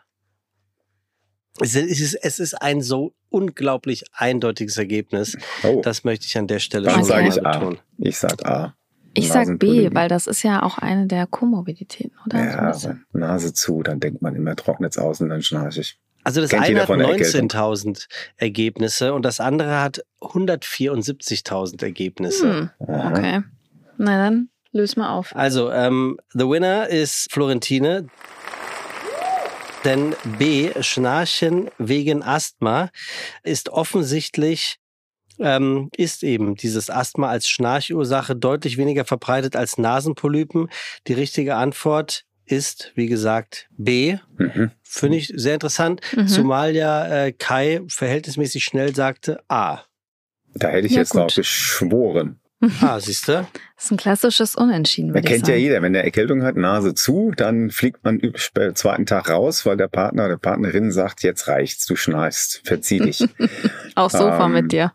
Es 1.59 1.75
ist, 1.75 2.15
es 2.15 2.39
ist 2.39 2.61
ein 2.61 2.81
so 2.81 3.13
unglaublich 3.29 4.03
eindeutiges 4.13 4.77
Ergebnis. 4.77 5.37
Oh. 5.63 5.81
Das 5.83 6.03
möchte 6.03 6.25
ich 6.25 6.37
an 6.37 6.47
der 6.47 6.59
Stelle 6.59 6.85
Dann 6.85 6.95
schon 6.95 7.03
sage 7.05 7.27
ich 7.27 7.35
betonen. 7.35 7.77
A. 7.77 7.81
Ich 7.97 8.17
sag 8.17 8.45
A. 8.45 8.75
Ich 9.15 9.27
sag 9.27 9.59
B, 9.59 9.89
weil 9.93 10.09
das 10.09 10.25
ist 10.25 10.41
ja 10.43 10.63
auch 10.63 10.79
eine 10.79 11.05
der 11.05 11.27
Komorbiditäten, 11.27 12.17
oder? 12.25 12.43
Ja, 12.43 12.73
so 12.73 12.95
Nase 13.11 13.53
zu, 13.53 13.83
dann 13.83 13.99
denkt 13.99 14.23
man 14.23 14.35
immer, 14.35 14.55
trocknet's 14.55 14.97
aus 14.97 15.21
und 15.21 15.29
dann 15.29 15.43
schnarche 15.43 15.81
ich. 15.81 15.99
Also 16.23 16.41
das 16.41 16.51
Kennt 16.51 16.63
eine 16.63 16.81
hat 16.81 16.89
19.000 16.89 18.07
Ergebnisse 18.37 19.13
und 19.13 19.23
das 19.23 19.39
andere 19.39 19.81
hat 19.81 20.03
174.000 20.21 21.83
Ergebnisse. 21.83 22.53
Hm. 22.53 22.69
Okay. 22.79 23.43
Na 23.97 24.17
dann, 24.17 24.49
löse 24.71 24.99
mal 24.99 25.09
auf. 25.09 25.35
Also, 25.35 25.71
ähm, 25.71 26.19
the 26.33 26.47
winner 26.47 26.87
ist 26.87 27.31
Florentine. 27.31 28.07
Denn 29.83 30.15
B, 30.39 30.71
Schnarchen 30.79 31.69
wegen 31.77 32.23
Asthma, 32.23 32.89
ist 33.43 33.69
offensichtlich 33.69 34.79
ähm, 35.39 35.89
ist 35.97 36.23
eben 36.23 36.55
dieses 36.55 36.89
Asthma 36.89 37.29
als 37.29 37.47
Schnarchursache 37.49 38.35
deutlich 38.35 38.77
weniger 38.77 39.05
verbreitet 39.05 39.55
als 39.55 39.77
Nasenpolypen. 39.77 40.69
Die 41.07 41.13
richtige 41.13 41.55
Antwort 41.55 42.25
ist, 42.45 42.91
wie 42.95 43.07
gesagt, 43.07 43.67
B. 43.71 44.17
Mhm. 44.37 44.71
Finde 44.81 45.17
ich 45.17 45.33
sehr 45.35 45.55
interessant, 45.55 46.01
mhm. 46.15 46.27
zumal 46.27 46.75
ja 46.75 47.25
äh, 47.25 47.31
Kai 47.31 47.81
verhältnismäßig 47.87 48.63
schnell 48.63 48.93
sagte 48.93 49.41
A. 49.47 49.81
Da 50.55 50.69
hätte 50.69 50.87
ich 50.87 50.93
ja, 50.93 50.99
jetzt 50.99 51.11
gut. 51.11 51.21
noch 51.21 51.33
geschworen. 51.33 52.39
Ah, 52.81 52.99
siehst 52.99 53.27
du? 53.27 53.33
Das 53.33 53.45
ist 53.85 53.91
ein 53.91 53.97
klassisches 53.97 54.55
Unentschieden. 54.55 55.11
Man 55.11 55.23
kennt 55.23 55.47
ja 55.47 55.55
jeder, 55.55 55.81
wenn 55.81 55.93
der 55.93 56.03
Erkältung 56.03 56.43
hat, 56.43 56.55
Nase 56.55 56.93
zu, 56.93 57.31
dann 57.35 57.69
fliegt 57.69 58.03
man 58.03 58.21
am 58.21 58.75
zweiten 58.75 59.05
Tag 59.05 59.29
raus, 59.29 59.65
weil 59.65 59.77
der 59.77 59.87
Partner 59.87 60.25
oder 60.25 60.37
Partnerin 60.37 60.91
sagt, 60.91 61.23
jetzt 61.23 61.47
reicht's, 61.47 61.85
du 61.85 61.95
schnarchst, 61.95 62.61
verzieh 62.63 62.99
dich. 62.99 63.25
Auch 63.95 64.09
Sofa 64.09 64.45
ähm, 64.45 64.53
mit 64.53 64.71
dir. 64.71 64.93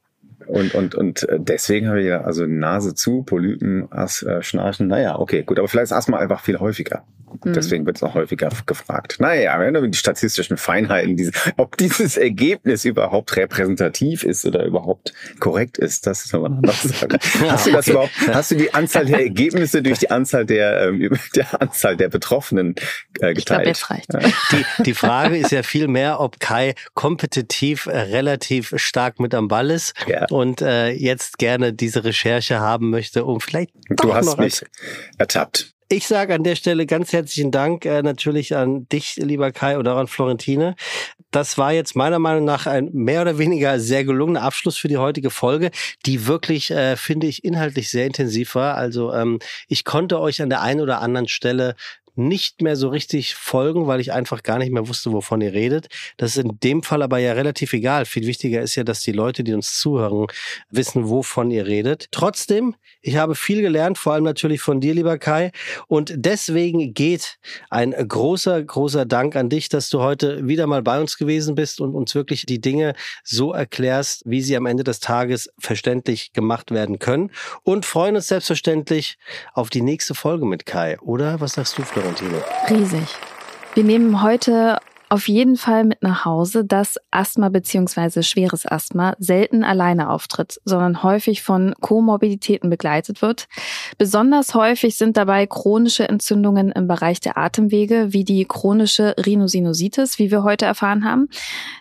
Und, 0.48 0.74
und, 0.74 0.94
und 0.94 1.28
äh, 1.28 1.38
deswegen 1.38 1.88
habe 1.88 2.00
ich 2.00 2.06
ja, 2.06 2.22
also 2.22 2.46
Nase 2.46 2.94
zu, 2.94 3.22
Polypen, 3.22 3.90
As, 3.92 4.22
äh, 4.22 4.42
Schnarchen, 4.42 4.88
naja, 4.88 5.18
okay, 5.18 5.42
gut, 5.42 5.58
aber 5.58 5.68
vielleicht 5.68 5.84
ist 5.84 5.92
Asthma 5.92 6.18
einfach 6.18 6.40
viel 6.40 6.58
häufiger. 6.58 7.04
Mhm. 7.44 7.52
Deswegen 7.52 7.87
wird 7.87 7.96
es 7.96 8.02
auch 8.02 8.14
häufiger 8.14 8.48
gefragt. 8.66 9.16
Naja, 9.20 9.58
wenn 9.61 9.74
du 9.74 9.87
die 9.88 9.98
statistischen 9.98 10.56
Feinheiten, 10.56 11.16
diese, 11.16 11.32
ob 11.56 11.76
dieses 11.76 12.16
Ergebnis 12.16 12.84
überhaupt 12.84 13.37
repräsentativ 13.37 14.24
ist 14.24 14.46
oder 14.46 14.64
überhaupt 14.64 15.12
korrekt 15.38 15.78
ist, 15.78 16.06
das 16.06 16.24
ist 16.24 16.32
nochmal 16.32 16.58
eine 16.62 16.72
Sache. 16.72 17.08
hast 17.48 17.66
du 17.66 17.72
das 17.72 17.87
okay. 17.87 17.90
überhaupt, 17.90 18.12
hast 18.28 18.50
du 18.50 18.54
die 18.56 18.72
Anzahl 18.74 19.06
der 19.06 19.20
Ergebnisse 19.20 19.82
durch 19.82 19.98
die 19.98 20.11
Anzahl 20.11 20.46
der, 20.46 20.88
ähm, 20.88 21.11
der 21.37 21.61
Anzahl 21.61 21.96
der 21.96 22.08
Betroffenen 22.08 22.74
äh, 23.20 23.35
geteilt? 23.35 23.38
Ich 23.38 23.44
glaub, 23.44 23.66
jetzt 23.66 23.90
reicht. 23.90 24.09
Die, 24.52 24.83
die 24.83 24.94
Frage 24.94 25.37
ist 25.37 25.52
ja 25.52 25.62
viel 25.62 25.88
mehr, 25.88 26.20
ob 26.20 26.40
Kai 26.40 26.74
kompetitiv 26.94 27.87
äh, 27.87 27.98
relativ 27.98 28.72
stark 28.76 29.20
mit 29.20 29.35
am 29.35 29.48
Ball 29.48 29.70
ist. 29.70 29.94
Ja 30.07 30.26
und 30.31 30.62
äh, 30.62 30.90
jetzt 30.90 31.38
gerne 31.38 31.72
diese 31.72 32.04
Recherche 32.04 32.61
haben 32.61 32.90
möchte, 32.90 33.24
um 33.24 33.40
vielleicht. 33.40 33.72
Du 33.90 34.14
hast 34.14 34.38
mich 34.38 34.64
ertappt. 35.18 35.74
Ich 35.90 36.07
sage 36.07 36.35
an 36.35 36.44
der 36.44 36.54
Stelle 36.54 36.85
ganz 36.85 37.14
herzlichen 37.14 37.50
Dank 37.50 37.87
äh, 37.87 38.02
natürlich 38.02 38.54
an 38.54 38.87
dich, 38.90 39.16
lieber 39.16 39.52
Kai, 39.52 39.78
oder 39.78 39.96
an 39.96 40.07
Florentine. 40.07 40.76
Das 41.31 41.57
war 41.57 41.72
jetzt 41.72 41.96
meiner 41.96 42.18
Meinung 42.18 42.44
nach 42.44 42.66
ein 42.66 42.90
mehr 42.92 43.22
oder 43.22 43.38
weniger 43.38 43.81
sehr 43.81 44.04
gelungener 44.04 44.42
Abschluss 44.42 44.76
für 44.76 44.88
die 44.88 44.98
heutige 44.98 45.31
Folge, 45.31 45.70
die 46.04 46.26
wirklich, 46.26 46.70
äh, 46.70 46.96
finde 46.96 47.26
ich, 47.26 47.42
inhaltlich 47.42 47.88
sehr 47.88 48.04
intensiv 48.04 48.54
war. 48.54 48.74
Also 48.74 49.14
ähm, 49.14 49.38
ich 49.66 49.85
konnte 49.85 50.20
euch 50.20 50.42
an 50.42 50.50
der 50.50 50.61
einen 50.61 50.83
oder 50.83 51.00
anderen 51.00 51.28
Stelle 51.28 51.74
nicht 52.18 52.62
mehr 52.62 52.76
so 52.76 52.88
richtig 52.88 53.35
folgen, 53.35 53.87
weil 53.87 54.00
ich 54.00 54.12
einfach 54.12 54.42
gar 54.42 54.59
nicht 54.59 54.72
mehr 54.72 54.88
wusste, 54.88 55.12
wovon 55.12 55.40
ihr 55.40 55.52
redet. 55.52 55.87
Das 56.16 56.37
ist 56.37 56.44
in 56.44 56.59
dem 56.61 56.83
Fall 56.83 57.02
aber 57.02 57.18
ja 57.18 57.33
relativ 57.33 57.72
egal. 57.72 58.04
Viel 58.04 58.26
wichtiger 58.26 58.61
ist 58.61 58.74
ja, 58.74 58.85
dass 58.85 59.00
die 59.00 59.12
Leute, 59.12 59.44
die 59.44 59.54
uns 59.54 59.78
zuhören, 59.78 60.26
wissen, 60.70 61.09
wovon 61.09 61.50
ihr 61.50 61.66
redet. 61.66 62.09
Trotzdem, 62.11 62.74
ich 63.00 63.16
habe 63.16 63.35
viel 63.35 63.62
gelernt, 63.62 63.98
vor 63.98 64.14
allem 64.14 64.24
natürlich 64.24 64.61
von 64.61 64.81
dir, 64.81 64.94
lieber 64.94 65.18
Kai. 65.18 65.52
Und 65.87 66.12
deswegen 66.16 66.92
geht 66.92 67.38
ein 67.70 67.92
großer, 67.92 68.62
großer 68.62 69.07
Dank 69.07 69.37
an 69.37 69.48
dich, 69.48 69.68
dass 69.68 69.88
du 69.88 70.00
heute 70.00 70.46
wieder 70.46 70.66
mal 70.66 70.83
bei 70.83 71.00
uns 71.00 71.16
gewesen 71.16 71.54
bist 71.54 71.81
und 71.81 71.94
uns 71.94 72.14
wirklich 72.14 72.46
die 72.46 72.61
Dinge 72.61 72.94
so 73.22 73.52
erklärst, 73.52 74.22
wie 74.26 74.42
sie 74.42 74.57
am 74.57 74.66
Ende 74.66 74.85
des 74.85 75.00
Tages 75.00 75.50
verständlich 75.59 76.33
gemacht 76.33 76.72
werden 76.72 76.98
können. 76.98 77.31
Und 77.62 77.87
freuen 77.87 78.16
uns 78.16 78.28
selbstverständlich 78.28 79.18
auf 79.52 79.70
die 79.70 79.83
nächste 79.83 80.14
Folge 80.14 80.46
mit 80.46 80.66
Kai. 80.66 80.98
Oder 81.00 81.40
was 81.40 81.52
sagst 81.52 81.78
du, 81.78 81.83
Florian? 81.83 82.07
Quarantäne? 82.08 82.42
Riesig. 82.70 83.16
Wir 83.74 83.84
nehmen 83.84 84.22
heute 84.22 84.78
auf 85.10 85.28
jeden 85.28 85.56
Fall 85.56 85.84
mit 85.84 86.02
nach 86.02 86.24
Hause, 86.24 86.64
dass 86.64 86.98
Asthma 87.10 87.48
bzw. 87.48 88.22
schweres 88.22 88.66
Asthma 88.66 89.14
selten 89.18 89.64
alleine 89.64 90.10
auftritt, 90.10 90.60
sondern 90.64 91.02
häufig 91.02 91.42
von 91.42 91.74
Komorbiditäten 91.80 92.68
begleitet 92.68 93.22
wird. 93.22 93.48
Besonders 93.96 94.54
häufig 94.54 94.96
sind 94.96 95.16
dabei 95.16 95.46
chronische 95.46 96.08
Entzündungen 96.08 96.70
im 96.72 96.88
Bereich 96.88 97.20
der 97.20 97.38
Atemwege, 97.38 98.12
wie 98.12 98.24
die 98.24 98.44
chronische 98.44 99.14
Rhinosinusitis, 99.24 100.18
wie 100.18 100.30
wir 100.30 100.42
heute 100.42 100.66
erfahren 100.66 101.04
haben. 101.04 101.28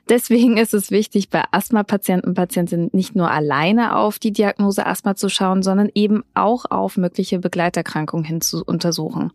Deswegen 0.08 0.58
ist 0.58 0.74
es 0.74 0.90
wichtig, 0.90 1.30
bei 1.30 1.44
Asthma-Patienten 1.52 2.30
und 2.30 2.34
Patientinnen 2.36 2.90
nicht 2.94 3.16
nur 3.16 3.30
alleine 3.30 3.98
auf 3.98 4.20
die 4.20 4.32
Diagnose 4.32 4.86
Asthma 4.86 5.16
zu 5.16 5.30
schauen, 5.30 5.64
sondern 5.64 5.90
eben 5.94 6.24
auch 6.34 6.66
auf 6.70 6.98
mögliche 6.98 7.40
Begleiterkrankungen 7.40 8.26
hin 8.26 8.42
zu 8.42 8.64
untersuchen. 8.64 9.34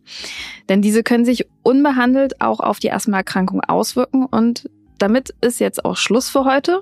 Denn 0.69 0.81
diese 0.81 1.03
können 1.03 1.25
sich 1.25 1.45
unbehandelt 1.63 2.41
auch 2.41 2.59
auf 2.59 2.79
die 2.79 2.91
Asthmaerkrankung 2.91 3.61
auswirken. 3.61 4.25
Und 4.25 4.69
damit 4.99 5.33
ist 5.41 5.59
jetzt 5.59 5.83
auch 5.83 5.97
Schluss 5.97 6.29
für 6.29 6.45
heute. 6.45 6.81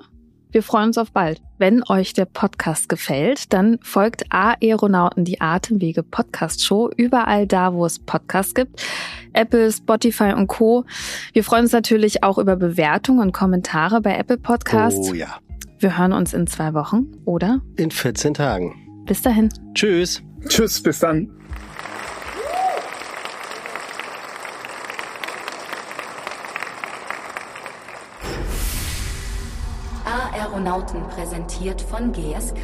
Wir 0.52 0.62
freuen 0.62 0.88
uns 0.88 0.98
auf 0.98 1.12
bald. 1.12 1.40
Wenn 1.56 1.82
euch 1.88 2.12
der 2.12 2.26
Podcast 2.26 2.90
gefällt, 2.90 3.54
dann 3.54 3.78
folgt 3.82 4.24
Aeronauten 4.28 5.24
die 5.24 5.40
Atemwege 5.40 6.02
Podcast 6.02 6.62
Show 6.62 6.90
überall 6.94 7.46
da, 7.46 7.72
wo 7.72 7.86
es 7.86 7.98
Podcasts 7.98 8.54
gibt. 8.54 8.84
Apple, 9.32 9.72
Spotify 9.72 10.34
und 10.34 10.48
Co. 10.48 10.84
Wir 11.32 11.42
freuen 11.42 11.62
uns 11.62 11.72
natürlich 11.72 12.22
auch 12.22 12.36
über 12.36 12.56
Bewertungen 12.56 13.20
und 13.20 13.32
Kommentare 13.32 14.02
bei 14.02 14.14
Apple 14.14 14.36
Podcasts. 14.36 15.10
Oh 15.10 15.14
ja. 15.14 15.38
Wir 15.78 15.96
hören 15.96 16.12
uns 16.12 16.34
in 16.34 16.46
zwei 16.46 16.74
Wochen, 16.74 17.06
oder? 17.24 17.60
In 17.76 17.90
14 17.90 18.34
Tagen. 18.34 19.04
Bis 19.06 19.22
dahin. 19.22 19.48
Tschüss. 19.74 20.22
Tschüss, 20.48 20.82
bis 20.82 20.98
dann. 20.98 21.30
Aeronauten 30.62 31.02
präsentiert 31.08 31.82
von 31.82 32.12
GSK. 32.12 32.56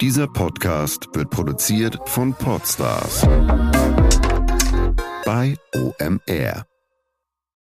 Dieser 0.00 0.28
Podcast 0.28 1.08
wird 1.14 1.30
produziert 1.30 1.98
von 2.08 2.32
Podstars 2.32 3.22
bei 5.24 5.56
OMR. 5.74 6.64